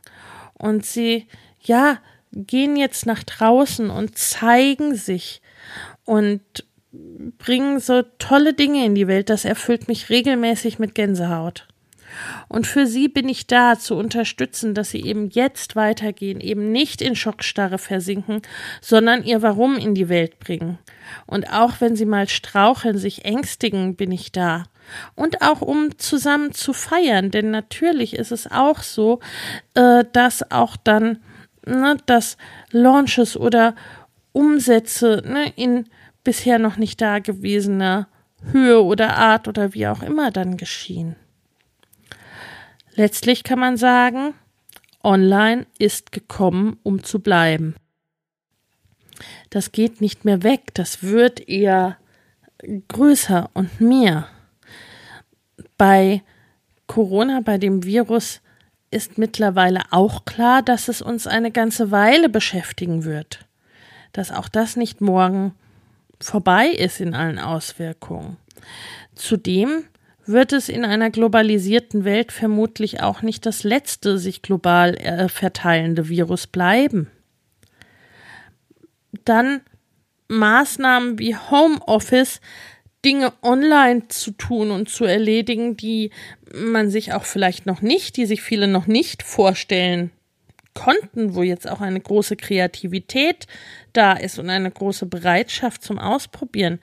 Und 0.53 0.85
sie, 0.85 1.27
ja, 1.61 1.99
gehen 2.31 2.75
jetzt 2.75 3.05
nach 3.05 3.23
draußen 3.23 3.89
und 3.89 4.17
zeigen 4.17 4.95
sich 4.95 5.41
und 6.05 6.41
bringen 6.91 7.79
so 7.79 8.03
tolle 8.17 8.53
Dinge 8.53 8.85
in 8.85 8.95
die 8.95 9.07
Welt. 9.07 9.29
Das 9.29 9.45
erfüllt 9.45 9.87
mich 9.87 10.09
regelmäßig 10.09 10.79
mit 10.79 10.95
Gänsehaut. 10.95 11.67
Und 12.47 12.67
für 12.67 12.85
sie 12.87 13.07
bin 13.07 13.29
ich 13.29 13.47
da 13.47 13.77
zu 13.77 13.95
unterstützen, 13.95 14.73
dass 14.73 14.89
sie 14.89 15.03
eben 15.03 15.29
jetzt 15.29 15.75
weitergehen, 15.75 16.39
eben 16.39 16.71
nicht 16.71 17.01
in 17.01 17.15
Schockstarre 17.15 17.77
versinken, 17.77 18.41
sondern 18.81 19.23
ihr 19.23 19.41
Warum 19.41 19.77
in 19.77 19.95
die 19.95 20.09
Welt 20.09 20.39
bringen. 20.39 20.77
Und 21.25 21.51
auch 21.51 21.73
wenn 21.79 21.95
sie 21.95 22.05
mal 22.05 22.27
straucheln, 22.27 22.97
sich 22.97 23.25
ängstigen, 23.25 23.95
bin 23.95 24.11
ich 24.11 24.31
da. 24.31 24.63
Und 25.15 25.41
auch 25.41 25.61
um 25.61 25.97
zusammen 25.97 26.51
zu 26.53 26.73
feiern, 26.73 27.31
denn 27.31 27.51
natürlich 27.51 28.15
ist 28.15 28.31
es 28.31 28.49
auch 28.49 28.81
so, 28.81 29.19
äh, 29.75 30.03
dass 30.11 30.51
auch 30.51 30.77
dann, 30.77 31.19
ne, 31.65 31.97
dass 32.05 32.37
Launches 32.71 33.37
oder 33.37 33.75
Umsätze 34.31 35.23
ne, 35.25 35.51
in 35.55 35.85
bisher 36.23 36.59
noch 36.59 36.77
nicht 36.77 37.01
dagewesener 37.01 38.07
Höhe 38.51 38.83
oder 38.83 39.17
Art 39.17 39.47
oder 39.47 39.73
wie 39.73 39.87
auch 39.87 40.01
immer 40.01 40.31
dann 40.31 40.57
geschehen. 40.57 41.15
Letztlich 42.99 43.45
kann 43.45 43.59
man 43.59 43.77
sagen, 43.77 44.33
online 45.05 45.67
ist 45.77 46.11
gekommen, 46.11 46.77
um 46.83 47.01
zu 47.01 47.21
bleiben. 47.21 47.75
Das 49.49 49.71
geht 49.71 50.01
nicht 50.01 50.25
mehr 50.25 50.43
weg, 50.43 50.73
das 50.73 51.01
wird 51.01 51.47
eher 51.47 51.95
größer 52.89 53.51
und 53.53 53.79
mehr. 53.79 54.27
Bei 55.77 56.23
Corona, 56.87 57.39
bei 57.39 57.57
dem 57.57 57.85
Virus, 57.85 58.41
ist 58.91 59.17
mittlerweile 59.17 59.83
auch 59.91 60.25
klar, 60.25 60.61
dass 60.61 60.89
es 60.89 61.01
uns 61.01 61.25
eine 61.25 61.51
ganze 61.51 61.91
Weile 61.91 62.27
beschäftigen 62.27 63.05
wird. 63.05 63.45
Dass 64.11 64.29
auch 64.29 64.49
das 64.49 64.75
nicht 64.75 64.99
morgen 64.99 65.53
vorbei 66.19 66.67
ist 66.67 66.99
in 66.99 67.13
allen 67.13 67.39
Auswirkungen. 67.39 68.35
Zudem 69.15 69.85
wird 70.29 70.53
es 70.53 70.69
in 70.69 70.85
einer 70.85 71.09
globalisierten 71.09 72.05
Welt 72.05 72.31
vermutlich 72.31 73.01
auch 73.01 73.21
nicht 73.21 73.45
das 73.45 73.63
letzte 73.63 74.17
sich 74.19 74.41
global 74.41 74.95
äh, 74.95 75.27
verteilende 75.27 76.07
Virus 76.07 76.47
bleiben. 76.47 77.09
Dann 79.25 79.61
Maßnahmen 80.27 81.17
wie 81.17 81.35
Homeoffice, 81.35 82.41
Dinge 83.03 83.33
online 83.41 84.07
zu 84.09 84.31
tun 84.31 84.71
und 84.71 84.89
zu 84.89 85.05
erledigen, 85.05 85.77
die 85.77 86.11
man 86.53 86.89
sich 86.89 87.13
auch 87.13 87.23
vielleicht 87.23 87.65
noch 87.65 87.81
nicht, 87.81 88.17
die 88.17 88.25
sich 88.25 88.41
viele 88.41 88.67
noch 88.67 88.87
nicht 88.87 89.23
vorstellen 89.23 90.11
konnten, 90.73 91.33
wo 91.33 91.41
jetzt 91.41 91.67
auch 91.67 91.81
eine 91.81 91.99
große 91.99 92.35
Kreativität 92.35 93.47
da 93.93 94.13
ist 94.13 94.39
und 94.39 94.49
eine 94.49 94.71
große 94.71 95.05
Bereitschaft 95.05 95.83
zum 95.83 95.99
Ausprobieren, 95.99 96.79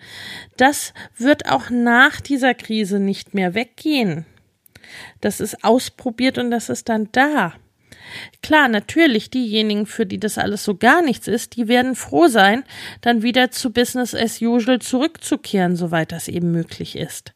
das 0.57 0.95
wird 1.16 1.49
auch 1.51 1.71
nach 1.71 2.21
dieser 2.21 2.55
Krise 2.55 2.99
nicht 2.99 3.35
mehr 3.35 3.55
weggehen. 3.55 4.27
Das 5.21 5.40
ist 5.40 5.64
ausprobiert 5.64 6.38
und 6.38 6.51
das 6.51 6.69
ist 6.69 6.88
dann 6.88 7.09
da. 7.12 7.55
Klar, 8.42 8.69
natürlich, 8.69 9.31
diejenigen, 9.31 9.87
für 9.87 10.07
die 10.07 10.21
das 10.21 10.38
alles 10.38 10.64
so 10.64 10.77
gar 10.77 11.03
nichts 11.03 11.27
ist, 11.27 11.57
die 11.57 11.69
werden 11.69 11.97
froh 11.97 12.29
sein, 12.29 12.64
dann 13.01 13.23
wieder 13.23 13.51
zu 13.51 13.73
Business 13.73 14.14
as 14.14 14.40
usual 14.40 14.79
zurückzukehren, 14.79 15.77
soweit 15.77 16.12
das 16.12 16.29
eben 16.29 16.53
möglich 16.53 16.97
ist. 16.97 17.36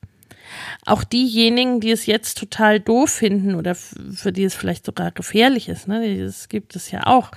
Auch 0.87 1.05
diejenigen, 1.05 1.81
die 1.81 1.90
es 1.90 2.07
jetzt 2.07 2.38
total 2.38 2.81
doof 2.81 3.11
finden 3.11 3.55
oder 3.55 3.74
für 3.74 4.33
die 4.33 4.44
es 4.44 4.55
vielleicht 4.55 4.87
sogar 4.87 5.11
gefährlich 5.11 5.68
ist, 5.68 5.88
ne, 5.88 6.24
das 6.24 6.48
gibt 6.48 6.74
es 6.76 6.90
ja 6.90 7.07
auch. 7.07 7.31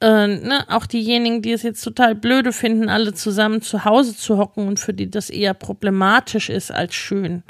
Äh, 0.00 0.26
ne, 0.26 0.64
auch 0.68 0.86
diejenigen, 0.86 1.42
die 1.42 1.52
es 1.52 1.62
jetzt 1.62 1.82
total 1.82 2.14
blöde 2.14 2.52
finden, 2.52 2.88
alle 2.88 3.12
zusammen 3.14 3.62
zu 3.62 3.84
Hause 3.84 4.16
zu 4.16 4.38
hocken 4.38 4.66
und 4.66 4.80
für 4.80 4.94
die 4.94 5.10
das 5.10 5.30
eher 5.30 5.54
problematisch 5.54 6.48
ist 6.48 6.72
als 6.72 6.94
schön. 6.94 7.42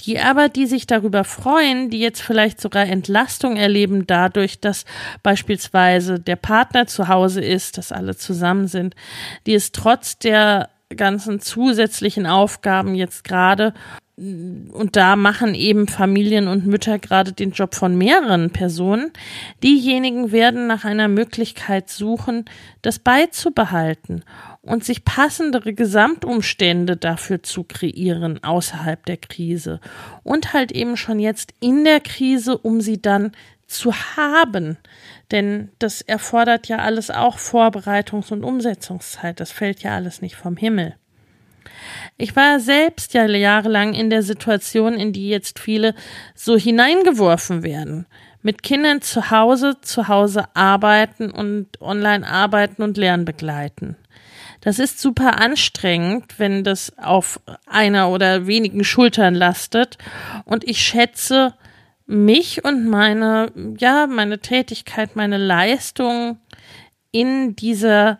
Die 0.00 0.18
aber, 0.18 0.48
die 0.48 0.66
sich 0.66 0.86
darüber 0.86 1.24
freuen, 1.24 1.90
die 1.90 2.00
jetzt 2.00 2.22
vielleicht 2.22 2.60
sogar 2.60 2.86
Entlastung 2.86 3.56
erleben 3.56 4.06
dadurch, 4.06 4.60
dass 4.60 4.86
beispielsweise 5.22 6.18
der 6.18 6.36
Partner 6.36 6.86
zu 6.86 7.08
Hause 7.08 7.42
ist, 7.42 7.76
dass 7.76 7.92
alle 7.92 8.16
zusammen 8.16 8.66
sind, 8.66 8.94
die 9.46 9.54
es 9.54 9.72
trotz 9.72 10.18
der 10.18 10.70
ganzen 10.96 11.40
zusätzlichen 11.40 12.26
Aufgaben 12.26 12.94
jetzt 12.94 13.24
gerade 13.24 13.74
und 14.20 14.96
da 14.96 15.16
machen 15.16 15.54
eben 15.54 15.88
Familien 15.88 16.46
und 16.46 16.66
Mütter 16.66 16.98
gerade 16.98 17.32
den 17.32 17.52
Job 17.52 17.74
von 17.74 17.96
mehreren 17.96 18.50
Personen. 18.50 19.12
Diejenigen 19.62 20.30
werden 20.30 20.66
nach 20.66 20.84
einer 20.84 21.08
Möglichkeit 21.08 21.88
suchen, 21.88 22.44
das 22.82 22.98
beizubehalten 22.98 24.22
und 24.60 24.84
sich 24.84 25.06
passendere 25.06 25.72
Gesamtumstände 25.72 26.98
dafür 26.98 27.42
zu 27.42 27.64
kreieren 27.64 28.44
außerhalb 28.44 29.06
der 29.06 29.16
Krise 29.16 29.80
und 30.22 30.52
halt 30.52 30.70
eben 30.70 30.98
schon 30.98 31.18
jetzt 31.18 31.54
in 31.60 31.84
der 31.84 32.00
Krise, 32.00 32.58
um 32.58 32.82
sie 32.82 33.00
dann 33.00 33.32
zu 33.70 33.94
haben. 34.16 34.76
Denn 35.30 35.70
das 35.78 36.00
erfordert 36.02 36.68
ja 36.68 36.78
alles 36.78 37.10
auch 37.10 37.38
Vorbereitungs- 37.38 38.32
und 38.32 38.44
Umsetzungszeit. 38.44 39.40
Das 39.40 39.52
fällt 39.52 39.82
ja 39.82 39.94
alles 39.94 40.22
nicht 40.22 40.36
vom 40.36 40.56
Himmel. 40.56 40.96
Ich 42.16 42.36
war 42.36 42.60
selbst 42.60 43.14
ja 43.14 43.26
jahrelang 43.26 43.94
in 43.94 44.10
der 44.10 44.22
Situation, 44.22 44.94
in 44.94 45.12
die 45.12 45.28
jetzt 45.28 45.58
viele 45.58 45.94
so 46.34 46.56
hineingeworfen 46.56 47.62
werden. 47.62 48.06
Mit 48.42 48.62
Kindern 48.62 49.02
zu 49.02 49.30
Hause, 49.30 49.76
zu 49.82 50.08
Hause 50.08 50.44
arbeiten 50.54 51.30
und 51.30 51.80
online 51.80 52.26
arbeiten 52.26 52.82
und 52.82 52.96
Lernen 52.96 53.24
begleiten. 53.24 53.96
Das 54.60 54.78
ist 54.78 55.00
super 55.00 55.40
anstrengend, 55.40 56.38
wenn 56.38 56.64
das 56.64 56.96
auf 56.98 57.40
einer 57.66 58.10
oder 58.10 58.46
wenigen 58.46 58.84
Schultern 58.84 59.34
lastet. 59.34 59.96
Und 60.44 60.68
ich 60.68 60.82
schätze 60.82 61.54
mich 62.10 62.64
und 62.64 62.86
meine, 62.86 63.52
ja, 63.78 64.06
meine 64.06 64.40
Tätigkeit, 64.40 65.14
meine 65.14 65.38
Leistung 65.38 66.38
in 67.12 67.54
dieser 67.54 68.18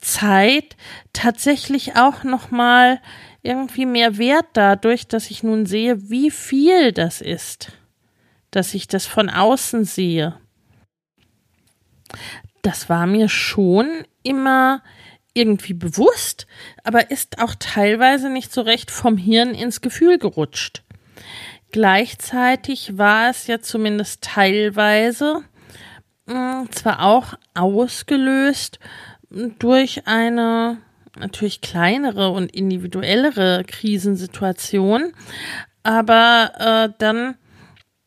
Zeit 0.00 0.76
tatsächlich 1.12 1.96
auch 1.96 2.24
nochmal 2.24 3.00
irgendwie 3.42 3.86
mehr 3.86 4.18
wert 4.18 4.46
dadurch, 4.52 5.08
dass 5.08 5.30
ich 5.30 5.42
nun 5.42 5.66
sehe, 5.66 6.10
wie 6.10 6.30
viel 6.30 6.92
das 6.92 7.20
ist, 7.20 7.72
dass 8.50 8.74
ich 8.74 8.86
das 8.86 9.06
von 9.06 9.30
außen 9.30 9.84
sehe. 9.84 10.38
Das 12.60 12.88
war 12.88 13.06
mir 13.06 13.28
schon 13.28 14.04
immer 14.22 14.82
irgendwie 15.34 15.74
bewusst, 15.74 16.46
aber 16.84 17.10
ist 17.10 17.40
auch 17.40 17.54
teilweise 17.58 18.28
nicht 18.28 18.52
so 18.52 18.60
recht 18.60 18.90
vom 18.90 19.16
Hirn 19.16 19.54
ins 19.54 19.80
Gefühl 19.80 20.18
gerutscht. 20.18 20.82
Gleichzeitig 21.72 22.98
war 22.98 23.30
es 23.30 23.46
ja 23.46 23.60
zumindest 23.60 24.22
teilweise 24.22 25.42
mh, 26.26 26.60
hm, 26.60 26.72
zwar 26.72 27.02
auch 27.02 27.34
ausgelöst 27.54 28.78
durch 29.58 30.06
eine 30.06 30.78
natürlich 31.18 31.62
kleinere 31.62 32.30
und 32.30 32.54
individuellere 32.54 33.64
Krisensituation, 33.66 35.12
aber 35.82 36.52
äh, 36.58 36.94
dann 36.98 37.36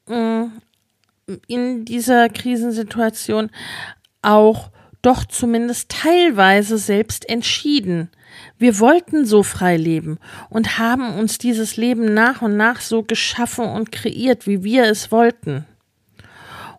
mh, 0.07 0.51
hm, 1.27 1.41
in 1.47 1.85
dieser 1.85 2.29
Krisensituation 2.29 3.49
auch 4.21 4.69
doch 5.05 5.25
zumindest 5.25 5.89
teilweise 5.89 6.77
selbst 6.77 7.29
entschieden. 7.29 8.09
Wir 8.57 8.79
wollten 8.79 9.25
so 9.25 9.43
frei 9.43 9.77
leben 9.77 10.17
und 10.49 10.77
haben 10.77 11.13
uns 11.15 11.37
dieses 11.37 11.77
Leben 11.77 12.13
nach 12.13 12.41
und 12.41 12.57
nach 12.57 12.81
so 12.81 13.03
geschaffen 13.03 13.65
und 13.65 13.91
kreiert, 13.91 14.47
wie 14.47 14.63
wir 14.63 14.85
es 14.85 15.11
wollten. 15.11 15.65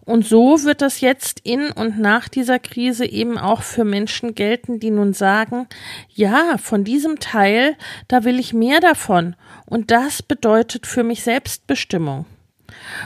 Und 0.07 0.25
so 0.25 0.63
wird 0.63 0.83
das 0.83 1.01
jetzt 1.01 1.41
in 1.43 1.73
und 1.73 1.99
nach 1.99 2.29
dieser 2.29 2.61
Krise 2.61 3.05
eben 3.05 3.39
auch 3.39 3.63
für 3.63 3.85
Menschen 3.85 4.37
gelten, 4.37 4.79
die 4.79 4.91
nun 4.91 5.13
sagen, 5.13 5.67
ja, 6.15 6.59
von 6.59 6.85
diesem 6.85 7.19
Teil, 7.19 7.77
da 8.07 8.23
will 8.23 8.39
ich 8.39 8.53
mehr 8.53 8.79
davon. 8.79 9.35
Und 9.65 9.91
das 9.91 10.23
bedeutet 10.23 10.87
für 10.87 11.03
mich 11.03 11.25
Selbstbestimmung. 11.25 12.25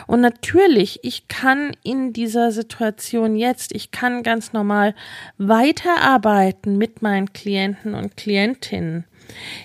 Und 0.06 0.20
natürlich, 0.20 1.00
ich 1.02 1.28
kann 1.28 1.76
in 1.82 2.12
dieser 2.12 2.52
Situation 2.52 3.36
jetzt, 3.36 3.74
ich 3.74 3.90
kann 3.90 4.22
ganz 4.22 4.52
normal 4.52 4.94
weiterarbeiten 5.38 6.78
mit 6.78 7.02
meinen 7.02 7.32
Klienten 7.32 7.94
und 7.94 8.16
Klientinnen. 8.16 9.04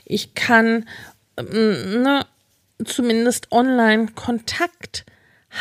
Ich 0.05 0.35
kann 0.35 0.85
ähm, 1.37 2.01
ne, 2.03 2.25
zumindest 2.83 3.51
online 3.51 4.07
Kontakt 4.15 5.05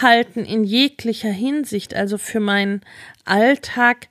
halten 0.02 0.44
in 0.44 0.64
jeglicher 0.64 1.30
Hinsicht, 1.30 1.94
also 1.94 2.18
für 2.18 2.40
meinen 2.40 2.80
Alltag, 3.24 4.08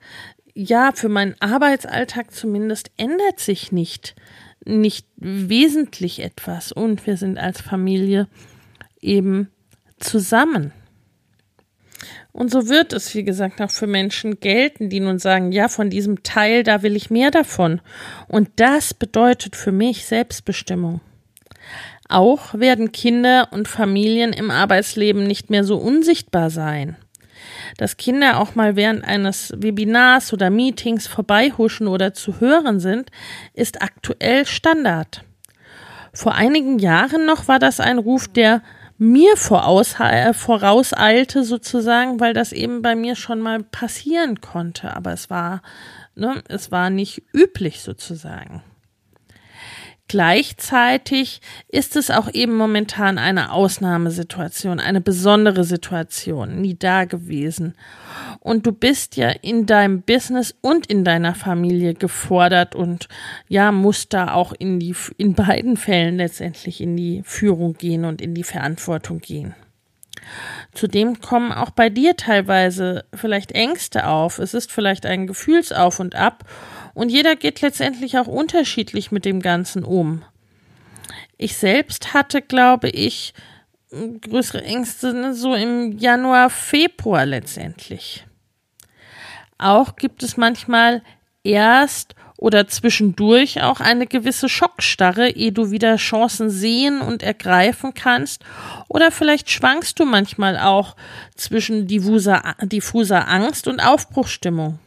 ja, 0.54 0.92
für 0.94 1.08
meinen 1.08 1.34
Arbeitsalltag 1.40 2.32
zumindest 2.32 2.90
ändert 2.96 3.40
sich 3.40 3.72
nicht, 3.72 4.14
nicht 4.64 5.06
wesentlich 5.16 6.22
etwas. 6.22 6.72
Und 6.72 7.06
wir 7.06 7.16
sind 7.16 7.38
als 7.38 7.60
Familie 7.60 8.28
eben 9.00 9.50
zusammen. 9.98 10.72
Und 12.32 12.50
so 12.50 12.68
wird 12.68 12.92
es, 12.92 13.14
wie 13.14 13.22
gesagt, 13.22 13.60
auch 13.60 13.70
für 13.70 13.86
Menschen 13.86 14.40
gelten, 14.40 14.88
die 14.88 14.98
nun 14.98 15.20
sagen, 15.20 15.52
ja, 15.52 15.68
von 15.68 15.88
diesem 15.88 16.24
Teil, 16.24 16.64
da 16.64 16.82
will 16.82 16.96
ich 16.96 17.08
mehr 17.08 17.30
davon. 17.30 17.80
Und 18.26 18.48
das 18.56 18.92
bedeutet 18.92 19.54
für 19.54 19.70
mich 19.70 20.04
Selbstbestimmung. 20.04 21.00
Auch 22.08 22.54
werden 22.54 22.90
Kinder 22.90 23.48
und 23.52 23.68
Familien 23.68 24.32
im 24.32 24.50
Arbeitsleben 24.50 25.24
nicht 25.24 25.48
mehr 25.48 25.62
so 25.62 25.76
unsichtbar 25.76 26.50
sein. 26.50 26.96
Dass 27.76 27.96
Kinder 27.96 28.40
auch 28.40 28.56
mal 28.56 28.74
während 28.76 29.04
eines 29.04 29.52
Webinars 29.56 30.32
oder 30.32 30.50
Meetings 30.50 31.06
vorbeihuschen 31.06 31.86
oder 31.86 32.14
zu 32.14 32.40
hören 32.40 32.80
sind, 32.80 33.10
ist 33.54 33.80
aktuell 33.80 34.44
Standard. 34.44 35.24
Vor 36.12 36.34
einigen 36.34 36.78
Jahren 36.78 37.26
noch 37.26 37.48
war 37.48 37.58
das 37.58 37.80
ein 37.80 37.98
Ruf, 37.98 38.28
der 38.28 38.62
mir 38.98 39.36
voraus, 39.36 39.96
äh, 39.98 40.32
vorauseilte 40.32 41.44
sozusagen, 41.44 42.20
weil 42.20 42.34
das 42.34 42.52
eben 42.52 42.82
bei 42.82 42.94
mir 42.94 43.16
schon 43.16 43.40
mal 43.40 43.62
passieren 43.62 44.40
konnte. 44.40 44.94
Aber 44.94 45.12
es 45.12 45.30
war, 45.30 45.62
ne, 46.14 46.42
es 46.48 46.70
war 46.70 46.90
nicht 46.90 47.22
üblich 47.32 47.80
sozusagen. 47.82 48.62
Gleichzeitig 50.06 51.40
ist 51.68 51.96
es 51.96 52.10
auch 52.10 52.32
eben 52.32 52.56
momentan 52.56 53.16
eine 53.16 53.52
Ausnahmesituation, 53.52 54.78
eine 54.78 55.00
besondere 55.00 55.64
Situation, 55.64 56.60
nie 56.60 56.76
da 56.78 57.04
gewesen. 57.06 57.74
Und 58.40 58.66
du 58.66 58.72
bist 58.72 59.16
ja 59.16 59.30
in 59.30 59.64
deinem 59.64 60.02
Business 60.02 60.54
und 60.60 60.86
in 60.86 61.04
deiner 61.04 61.34
Familie 61.34 61.94
gefordert 61.94 62.74
und 62.74 63.08
ja, 63.48 63.72
musst 63.72 64.12
da 64.12 64.34
auch 64.34 64.52
in 64.52 64.78
die, 64.78 64.94
in 65.16 65.32
beiden 65.34 65.78
Fällen 65.78 66.18
letztendlich 66.18 66.82
in 66.82 66.96
die 66.96 67.22
Führung 67.24 67.72
gehen 67.72 68.04
und 68.04 68.20
in 68.20 68.34
die 68.34 68.44
Verantwortung 68.44 69.20
gehen. 69.20 69.54
Zudem 70.72 71.20
kommen 71.20 71.52
auch 71.52 71.70
bei 71.70 71.88
dir 71.88 72.16
teilweise 72.16 73.04
vielleicht 73.14 73.52
Ängste 73.52 74.06
auf. 74.06 74.38
Es 74.38 74.52
ist 74.54 74.70
vielleicht 74.70 75.06
ein 75.06 75.26
Gefühlsauf 75.26 75.98
und 75.98 76.14
ab 76.14 76.44
und 76.94 77.10
jeder 77.10 77.36
geht 77.36 77.60
letztendlich 77.60 78.18
auch 78.18 78.26
unterschiedlich 78.26 79.12
mit 79.12 79.24
dem 79.24 79.40
Ganzen 79.40 79.84
um. 79.84 80.24
Ich 81.36 81.56
selbst 81.56 82.14
hatte, 82.14 82.40
glaube 82.40 82.88
ich, 82.88 83.34
größere 83.90 84.62
Ängste 84.64 85.12
ne, 85.12 85.34
so 85.34 85.54
im 85.54 85.98
Januar, 85.98 86.50
Februar 86.50 87.26
letztendlich. 87.26 88.24
Auch 89.58 89.96
gibt 89.96 90.22
es 90.22 90.36
manchmal 90.36 91.02
erst 91.42 92.14
oder 92.36 92.66
zwischendurch 92.66 93.62
auch 93.62 93.80
eine 93.80 94.06
gewisse 94.06 94.48
Schockstarre, 94.48 95.30
ehe 95.30 95.52
du 95.52 95.70
wieder 95.70 95.96
Chancen 95.96 96.50
sehen 96.50 97.00
und 97.00 97.22
ergreifen 97.22 97.94
kannst. 97.94 98.44
Oder 98.88 99.10
vielleicht 99.10 99.50
schwankst 99.50 99.98
du 99.98 100.04
manchmal 100.04 100.58
auch 100.58 100.96
zwischen 101.36 101.86
diffuser, 101.86 102.56
diffuser 102.62 103.28
Angst 103.28 103.68
und 103.68 103.80
Aufbruchstimmung. 103.80 104.78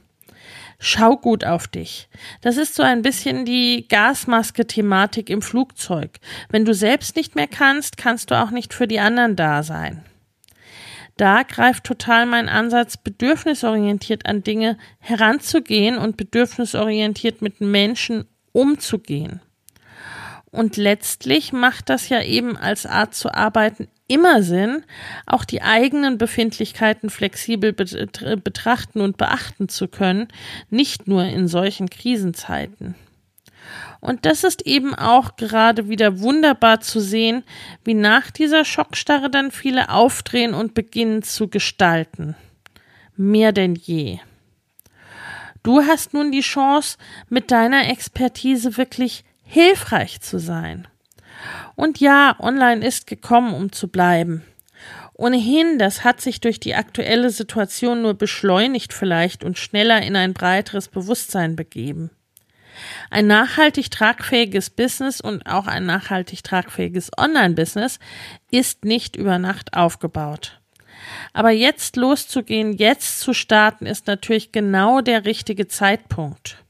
Schau 0.79 1.17
gut 1.17 1.43
auf 1.43 1.67
dich. 1.67 2.07
Das 2.41 2.57
ist 2.57 2.75
so 2.75 2.83
ein 2.83 3.01
bisschen 3.01 3.45
die 3.45 3.87
Gasmaske-Thematik 3.87 5.29
im 5.29 5.41
Flugzeug. 5.41 6.19
Wenn 6.49 6.65
du 6.65 6.73
selbst 6.73 7.15
nicht 7.15 7.35
mehr 7.35 7.47
kannst, 7.47 7.97
kannst 7.97 8.29
du 8.29 8.35
auch 8.35 8.51
nicht 8.51 8.73
für 8.73 8.87
die 8.87 8.99
anderen 8.99 9.35
da 9.35 9.63
sein. 9.63 10.03
Da 11.17 11.41
greift 11.41 11.83
total 11.83 12.27
mein 12.27 12.47
Ansatz, 12.47 12.95
bedürfnisorientiert 12.95 14.27
an 14.27 14.43
Dinge 14.43 14.77
heranzugehen 14.99 15.97
und 15.97 16.15
bedürfnisorientiert 16.15 17.41
mit 17.41 17.59
Menschen 17.59 18.25
umzugehen. 18.51 19.41
Und 20.51 20.77
letztlich 20.77 21.51
macht 21.51 21.89
das 21.89 22.09
ja 22.09 22.21
eben 22.21 22.55
als 22.57 22.85
Art 22.85 23.13
zu 23.13 23.33
arbeiten 23.33 23.87
immer 24.07 24.41
Sinn, 24.41 24.83
auch 25.25 25.45
die 25.45 25.61
eigenen 25.61 26.17
Befindlichkeiten 26.17 27.09
flexibel 27.09 27.73
betrachten 27.73 29.01
und 29.01 29.17
beachten 29.17 29.69
zu 29.69 29.87
können, 29.87 30.27
nicht 30.69 31.07
nur 31.07 31.25
in 31.25 31.47
solchen 31.47 31.89
Krisenzeiten. 31.89 32.95
Und 33.99 34.25
das 34.25 34.43
ist 34.45 34.65
eben 34.65 34.95
auch 34.95 35.35
gerade 35.35 35.89
wieder 35.89 36.21
wunderbar 36.21 36.79
zu 36.79 37.01
sehen, 37.01 37.43
wie 37.83 37.95
nach 37.95 38.31
dieser 38.31 38.63
Schockstarre 38.63 39.29
dann 39.29 39.51
viele 39.51 39.89
aufdrehen 39.89 40.53
und 40.53 40.73
beginnen 40.73 41.23
zu 41.23 41.49
gestalten. 41.49 42.35
Mehr 43.17 43.51
denn 43.51 43.75
je. 43.75 44.19
Du 45.63 45.81
hast 45.81 46.13
nun 46.13 46.31
die 46.31 46.41
Chance, 46.41 46.97
mit 47.27 47.51
deiner 47.51 47.89
Expertise 47.89 48.77
wirklich 48.77 49.25
hilfreich 49.47 50.21
zu 50.21 50.39
sein. 50.39 50.87
Und 51.75 51.99
ja, 51.99 52.35
online 52.39 52.85
ist 52.85 53.07
gekommen, 53.07 53.53
um 53.53 53.71
zu 53.71 53.87
bleiben. 53.87 54.43
Ohnehin, 55.13 55.79
das 55.79 56.03
hat 56.03 56.21
sich 56.21 56.41
durch 56.41 56.59
die 56.59 56.75
aktuelle 56.75 57.31
Situation 57.31 58.03
nur 58.03 58.13
beschleunigt 58.13 58.93
vielleicht 58.93 59.43
und 59.43 59.57
schneller 59.57 60.01
in 60.03 60.15
ein 60.15 60.33
breiteres 60.33 60.89
Bewusstsein 60.89 61.55
begeben. 61.55 62.11
Ein 63.09 63.25
nachhaltig 63.25 63.89
tragfähiges 63.89 64.69
Business 64.69 65.19
und 65.19 65.47
auch 65.47 65.65
ein 65.65 65.87
nachhaltig 65.87 66.43
tragfähiges 66.43 67.09
Online-Business 67.17 67.97
ist 68.51 68.85
nicht 68.85 69.15
über 69.15 69.39
Nacht 69.39 69.73
aufgebaut. 69.73 70.59
Aber 71.33 71.49
jetzt 71.49 71.95
loszugehen, 71.95 72.73
jetzt 72.73 73.19
zu 73.19 73.33
starten, 73.33 73.87
ist 73.87 74.05
natürlich 74.05 74.51
genau 74.51 75.01
der 75.01 75.25
richtige 75.25 75.67
Zeitpunkt. 75.67 76.63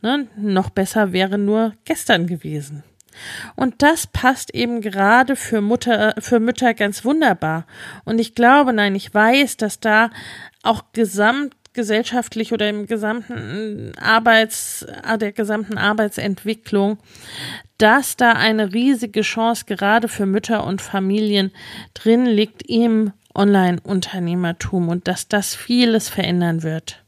Ne? 0.00 0.28
Noch 0.36 0.70
besser 0.70 1.12
wäre 1.12 1.38
nur 1.38 1.74
gestern 1.84 2.26
gewesen. 2.26 2.84
Und 3.56 3.82
das 3.82 4.06
passt 4.06 4.54
eben 4.54 4.80
gerade 4.80 5.36
für 5.36 5.60
Mutter, 5.60 6.14
für 6.18 6.40
Mütter 6.40 6.74
ganz 6.74 7.04
wunderbar. 7.04 7.66
Und 8.04 8.18
ich 8.20 8.34
glaube, 8.34 8.72
nein, 8.72 8.94
ich 8.94 9.12
weiß, 9.12 9.56
dass 9.56 9.80
da 9.80 10.10
auch 10.62 10.84
gesamtgesellschaftlich 10.92 12.52
oder 12.52 12.68
im 12.68 12.86
gesamten 12.86 13.92
Arbeits, 13.98 14.86
der 15.20 15.32
gesamten 15.32 15.78
Arbeitsentwicklung, 15.78 16.98
dass 17.78 18.16
da 18.16 18.32
eine 18.32 18.72
riesige 18.72 19.22
Chance 19.22 19.64
gerade 19.66 20.08
für 20.08 20.26
Mütter 20.26 20.64
und 20.64 20.82
Familien 20.82 21.52
drin 21.94 22.26
liegt 22.26 22.68
im 22.68 23.12
Online-Unternehmertum 23.34 24.88
und 24.88 25.06
dass 25.06 25.28
das 25.28 25.54
vieles 25.54 26.08
verändern 26.08 26.62
wird. 26.62 27.04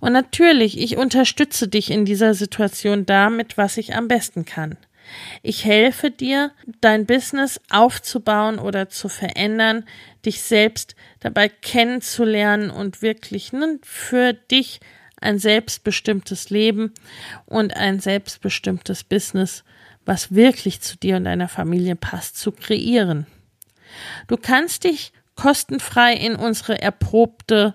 Und 0.00 0.12
natürlich, 0.12 0.78
ich 0.78 0.96
unterstütze 0.96 1.68
dich 1.68 1.90
in 1.90 2.04
dieser 2.04 2.34
Situation 2.34 3.06
damit, 3.06 3.56
was 3.58 3.76
ich 3.76 3.94
am 3.94 4.08
besten 4.08 4.44
kann. 4.44 4.76
Ich 5.42 5.64
helfe 5.64 6.10
dir, 6.10 6.52
dein 6.80 7.06
Business 7.06 7.60
aufzubauen 7.70 8.58
oder 8.58 8.88
zu 8.88 9.08
verändern, 9.08 9.84
dich 10.24 10.42
selbst 10.42 10.94
dabei 11.20 11.48
kennenzulernen 11.48 12.70
und 12.70 13.02
wirklich 13.02 13.52
ne, 13.52 13.78
für 13.82 14.32
dich 14.32 14.80
ein 15.20 15.38
selbstbestimmtes 15.38 16.50
Leben 16.50 16.92
und 17.46 17.76
ein 17.76 18.00
selbstbestimmtes 18.00 19.04
Business, 19.04 19.64
was 20.06 20.34
wirklich 20.34 20.80
zu 20.80 20.96
dir 20.96 21.16
und 21.16 21.24
deiner 21.24 21.48
Familie 21.48 21.96
passt, 21.96 22.38
zu 22.38 22.52
kreieren. 22.52 23.26
Du 24.28 24.36
kannst 24.36 24.84
dich 24.84 25.12
kostenfrei 25.34 26.14
in 26.14 26.36
unsere 26.36 26.80
erprobte 26.80 27.74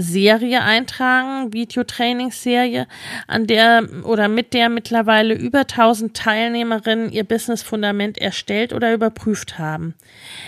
Serie 0.00 0.62
eintragen, 0.62 1.52
Videotrainingsserie, 1.52 2.86
an 3.26 3.46
der 3.46 3.86
oder 4.04 4.28
mit 4.28 4.54
der 4.54 4.68
mittlerweile 4.68 5.34
über 5.34 5.60
1000 5.60 6.16
Teilnehmerinnen 6.16 7.12
ihr 7.12 7.24
Business 7.24 7.62
Fundament 7.62 8.18
erstellt 8.18 8.72
oder 8.72 8.92
überprüft 8.92 9.58
haben. 9.58 9.94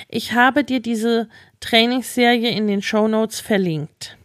Ich 0.08 0.32
habe 0.32 0.64
dir 0.64 0.80
diese 0.80 1.28
Trainingsserie 1.60 2.50
in 2.50 2.66
den 2.66 2.82
Show 2.82 3.06
Notes 3.08 3.40
verlinkt. 3.40 4.16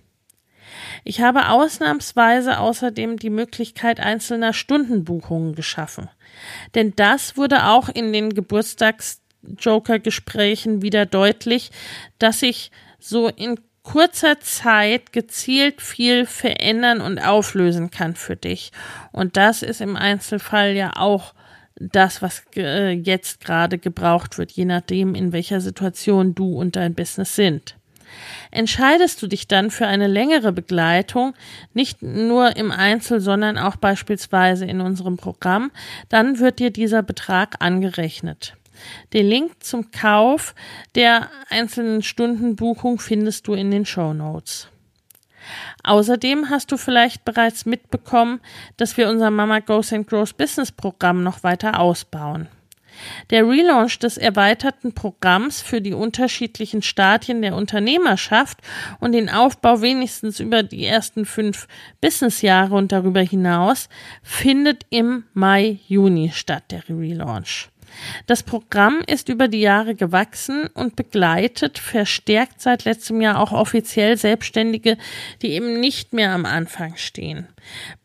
Ich 1.03 1.21
habe 1.21 1.49
ausnahmsweise 1.49 2.59
außerdem 2.59 3.17
die 3.17 3.29
Möglichkeit 3.29 3.99
einzelner 3.99 4.53
Stundenbuchungen 4.53 5.53
geschaffen. 5.55 6.09
Denn 6.75 6.93
das 6.95 7.35
wurde 7.37 7.65
auch 7.67 7.89
in 7.89 8.13
den 8.13 8.33
Geburtstags-Joker-Gesprächen 8.33 10.81
wieder 10.81 11.05
deutlich, 11.05 11.71
dass 12.19 12.41
ich 12.41 12.71
so 12.99 13.29
in 13.29 13.59
kurzer 13.87 14.41
Zeit 14.41 15.13
gezielt 15.13 15.81
viel 15.81 16.25
verändern 16.25 16.99
und 16.99 17.19
auflösen 17.19 17.89
kann 17.89 18.15
für 18.15 18.35
dich. 18.35 18.73
Und 19.13 19.37
das 19.37 19.63
ist 19.63 19.79
im 19.79 19.95
Einzelfall 19.95 20.73
ja 20.73 20.97
auch 20.97 21.33
das, 21.79 22.21
was 22.21 22.43
äh, 22.57 22.91
jetzt 22.91 23.39
gerade 23.39 23.77
gebraucht 23.77 24.37
wird, 24.37 24.51
je 24.51 24.65
nachdem, 24.65 25.15
in 25.15 25.31
welcher 25.31 25.61
Situation 25.61 26.35
du 26.35 26.57
und 26.59 26.75
dein 26.75 26.95
Business 26.95 27.35
sind. 27.35 27.77
Entscheidest 28.51 29.21
du 29.21 29.27
dich 29.27 29.47
dann 29.47 29.71
für 29.71 29.87
eine 29.87 30.07
längere 30.07 30.51
Begleitung, 30.51 31.33
nicht 31.73 32.01
nur 32.01 32.57
im 32.57 32.71
Einzel, 32.71 33.21
sondern 33.21 33.57
auch 33.57 33.77
beispielsweise 33.77 34.65
in 34.65 34.81
unserem 34.81 35.15
Programm, 35.15 35.71
dann 36.09 36.39
wird 36.39 36.59
dir 36.59 36.71
dieser 36.71 37.03
Betrag 37.03 37.55
angerechnet. 37.59 38.57
Den 39.13 39.27
Link 39.27 39.63
zum 39.63 39.91
Kauf 39.91 40.55
der 40.95 41.29
einzelnen 41.49 42.03
Stundenbuchung 42.03 42.99
findest 42.99 43.47
du 43.47 43.53
in 43.53 43.71
den 43.71 43.85
Show 43.85 44.13
Notes. 44.13 44.69
Außerdem 45.83 46.49
hast 46.49 46.71
du 46.71 46.77
vielleicht 46.77 47.23
bereits 47.25 47.65
mitbekommen, 47.65 48.41
dass 48.75 48.97
wir 48.97 49.09
unser 49.09 49.31
Mama 49.31 49.59
Goes 49.59 49.93
and 49.93 50.07
Grows 50.07 50.33
Business 50.33 50.71
Programm 50.71 51.23
noch 51.23 51.43
weiter 51.43 51.79
ausbauen. 51.79 52.49
Der 53.29 53.47
Relaunch 53.47 53.99
des 53.99 54.17
erweiterten 54.17 54.93
Programms 54.93 55.61
für 55.61 55.81
die 55.81 55.93
unterschiedlichen 55.93 56.81
Stadien 56.81 57.41
der 57.41 57.55
Unternehmerschaft 57.55 58.59
und 58.99 59.11
den 59.11 59.29
Aufbau 59.29 59.81
wenigstens 59.81 60.39
über 60.39 60.63
die 60.63 60.85
ersten 60.85 61.25
fünf 61.25 61.67
Businessjahre 62.01 62.75
und 62.75 62.91
darüber 62.91 63.21
hinaus 63.21 63.89
findet 64.23 64.85
im 64.89 65.25
Mai, 65.33 65.79
Juni 65.87 66.31
statt, 66.33 66.63
der 66.71 66.89
Relaunch. 66.89 67.69
Das 68.25 68.43
Programm 68.43 69.01
ist 69.07 69.29
über 69.29 69.47
die 69.47 69.61
Jahre 69.61 69.95
gewachsen 69.95 70.67
und 70.73 70.95
begleitet 70.95 71.79
verstärkt 71.79 72.61
seit 72.61 72.85
letztem 72.85 73.21
Jahr 73.21 73.39
auch 73.39 73.51
offiziell 73.51 74.17
Selbstständige, 74.17 74.97
die 75.41 75.51
eben 75.51 75.79
nicht 75.79 76.13
mehr 76.13 76.31
am 76.31 76.45
Anfang 76.45 76.95
stehen. 76.95 77.47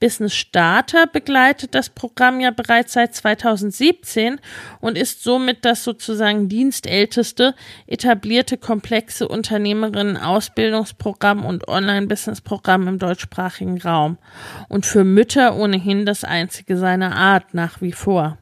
Business 0.01 0.35
Starter 0.35 1.07
begleitet 1.07 1.73
das 1.75 1.88
Programm 1.88 2.40
ja 2.40 2.51
bereits 2.51 2.95
seit 2.95 3.14
2017 3.14 4.40
und 4.81 4.99
ist 4.99 5.23
somit 5.23 5.64
das 5.64 5.85
sozusagen 5.85 6.49
dienstälteste 6.49 7.55
etablierte 7.87 8.59
komplexe 8.59 9.29
Unternehmerinnen-Ausbildungsprogramm 9.29 11.45
und 11.45 11.68
Online-Business-Programm 11.68 12.88
im 12.88 12.99
deutschsprachigen 12.99 13.81
Raum 13.81 14.18
und 14.68 14.85
für 14.87 15.05
Mütter 15.05 15.55
ohnehin 15.57 16.07
das 16.07 16.25
einzige 16.25 16.77
seiner 16.77 17.14
Art 17.16 17.55
nach 17.55 17.81
wie 17.81 17.92
vor. 17.92 18.38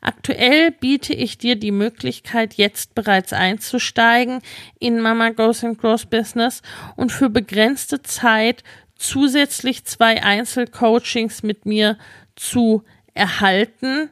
Aktuell 0.00 0.70
biete 0.72 1.14
ich 1.14 1.38
dir 1.38 1.56
die 1.56 1.70
Möglichkeit, 1.70 2.54
jetzt 2.54 2.94
bereits 2.94 3.32
einzusteigen 3.32 4.40
in 4.78 5.00
Mama 5.00 5.30
Goes 5.30 5.64
and 5.64 5.78
Grows 5.78 6.06
Business 6.06 6.62
und 6.96 7.12
für 7.12 7.30
begrenzte 7.30 8.02
Zeit 8.02 8.62
zusätzlich 8.96 9.84
zwei 9.84 10.22
Einzelcoachings 10.22 11.42
mit 11.42 11.66
mir 11.66 11.98
zu 12.36 12.84
erhalten 13.14 14.10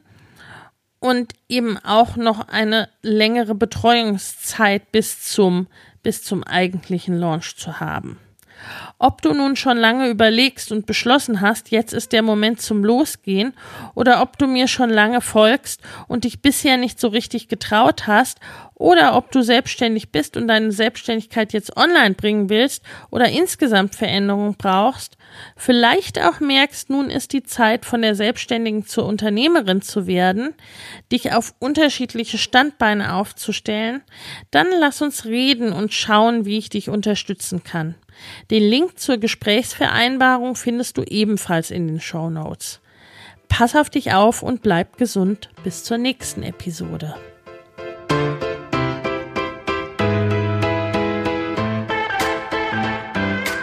und 0.99 1.33
eben 1.49 1.77
auch 1.77 2.15
noch 2.15 2.47
eine 2.47 2.89
längere 3.01 3.55
Betreuungszeit 3.55 4.91
bis 4.91 5.23
zum, 5.23 5.67
bis 6.03 6.23
zum 6.23 6.43
eigentlichen 6.43 7.17
Launch 7.17 7.55
zu 7.57 7.79
haben. 7.79 8.19
Ob 8.99 9.21
du 9.21 9.33
nun 9.33 9.55
schon 9.55 9.77
lange 9.77 10.09
überlegst 10.09 10.71
und 10.71 10.85
beschlossen 10.85 11.41
hast, 11.41 11.71
jetzt 11.71 11.93
ist 11.93 12.11
der 12.11 12.21
Moment 12.21 12.61
zum 12.61 12.83
Losgehen, 12.83 13.53
oder 13.95 14.21
ob 14.21 14.37
du 14.37 14.47
mir 14.47 14.67
schon 14.67 14.89
lange 14.89 15.21
folgst 15.21 15.81
und 16.07 16.23
dich 16.23 16.41
bisher 16.41 16.77
nicht 16.77 16.99
so 16.99 17.07
richtig 17.07 17.47
getraut 17.47 18.07
hast, 18.07 18.39
oder 18.81 19.15
ob 19.15 19.31
du 19.31 19.43
selbstständig 19.43 20.11
bist 20.11 20.35
und 20.35 20.47
deine 20.47 20.71
Selbstständigkeit 20.71 21.53
jetzt 21.53 21.77
online 21.77 22.15
bringen 22.15 22.49
willst 22.49 22.83
oder 23.11 23.29
insgesamt 23.29 23.95
Veränderungen 23.95 24.55
brauchst, 24.57 25.17
vielleicht 25.55 26.19
auch 26.19 26.39
merkst, 26.39 26.89
nun 26.89 27.11
ist 27.11 27.31
die 27.31 27.43
Zeit 27.43 27.85
von 27.85 28.01
der 28.01 28.15
Selbstständigen 28.15 28.87
zur 28.87 29.05
Unternehmerin 29.05 29.83
zu 29.83 30.07
werden, 30.07 30.55
dich 31.11 31.31
auf 31.31 31.53
unterschiedliche 31.59 32.39
Standbeine 32.39 33.13
aufzustellen, 33.13 34.01
dann 34.49 34.67
lass 34.79 35.03
uns 35.03 35.25
reden 35.25 35.73
und 35.73 35.93
schauen, 35.93 36.45
wie 36.45 36.57
ich 36.57 36.69
dich 36.69 36.89
unterstützen 36.89 37.63
kann. 37.63 37.93
Den 38.49 38.63
Link 38.63 38.99
zur 38.99 39.17
Gesprächsvereinbarung 39.17 40.55
findest 40.55 40.97
du 40.97 41.03
ebenfalls 41.03 41.71
in 41.71 41.87
den 41.87 41.99
Show 41.99 42.29
Notes. 42.29 42.79
Pass 43.47 43.75
auf 43.75 43.89
dich 43.89 44.13
auf 44.13 44.43
und 44.43 44.61
bleib 44.61 44.97
gesund 44.97 45.49
bis 45.63 45.83
zur 45.83 45.97
nächsten 45.97 46.43
Episode. 46.43 47.15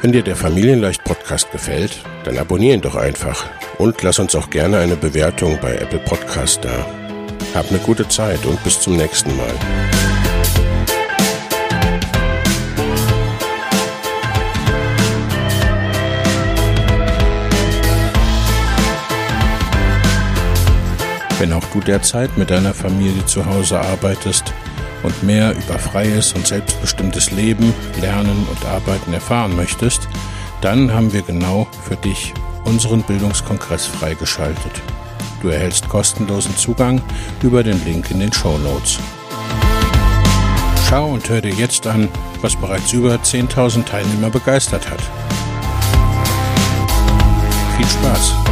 Wenn 0.02 0.12
dir 0.12 0.22
der 0.22 0.36
Familienleicht 0.36 1.02
Podcast 1.04 1.50
gefällt, 1.50 1.98
dann 2.24 2.38
abonnier 2.38 2.74
ihn 2.74 2.80
doch 2.80 2.94
einfach 2.94 3.46
und 3.78 4.02
lass 4.02 4.18
uns 4.18 4.34
auch 4.36 4.48
gerne 4.48 4.78
eine 4.78 4.96
Bewertung 4.96 5.58
bei 5.60 5.74
Apple 5.74 5.98
Podcast 5.98 6.64
da. 6.64 6.86
Hab 7.54 7.68
eine 7.70 7.78
gute 7.78 8.06
Zeit 8.08 8.44
und 8.46 8.62
bis 8.62 8.80
zum 8.80 8.96
nächsten 8.96 9.36
Mal. 9.36 10.17
Wenn 21.38 21.52
auch 21.52 21.64
du 21.72 21.80
derzeit 21.80 22.36
mit 22.36 22.50
deiner 22.50 22.74
Familie 22.74 23.24
zu 23.26 23.46
Hause 23.46 23.80
arbeitest 23.80 24.52
und 25.04 25.22
mehr 25.22 25.52
über 25.52 25.78
freies 25.78 26.32
und 26.32 26.46
selbstbestimmtes 26.46 27.30
Leben, 27.30 27.72
Lernen 28.00 28.46
und 28.50 28.66
Arbeiten 28.66 29.12
erfahren 29.12 29.54
möchtest, 29.54 30.08
dann 30.60 30.92
haben 30.92 31.12
wir 31.12 31.22
genau 31.22 31.68
für 31.84 31.94
dich 31.94 32.34
unseren 32.64 33.02
Bildungskongress 33.02 33.86
freigeschaltet. 33.86 34.82
Du 35.40 35.48
erhältst 35.48 35.88
kostenlosen 35.88 36.56
Zugang 36.56 37.00
über 37.40 37.62
den 37.62 37.84
Link 37.84 38.10
in 38.10 38.18
den 38.18 38.32
Show 38.32 38.58
Notes. 38.58 38.98
Schau 40.88 41.10
und 41.10 41.28
hör 41.28 41.40
dir 41.40 41.54
jetzt 41.54 41.86
an, 41.86 42.08
was 42.40 42.56
bereits 42.56 42.92
über 42.92 43.14
10.000 43.14 43.84
Teilnehmer 43.84 44.30
begeistert 44.30 44.90
hat. 44.90 45.00
Viel 47.76 47.86
Spaß! 47.86 48.47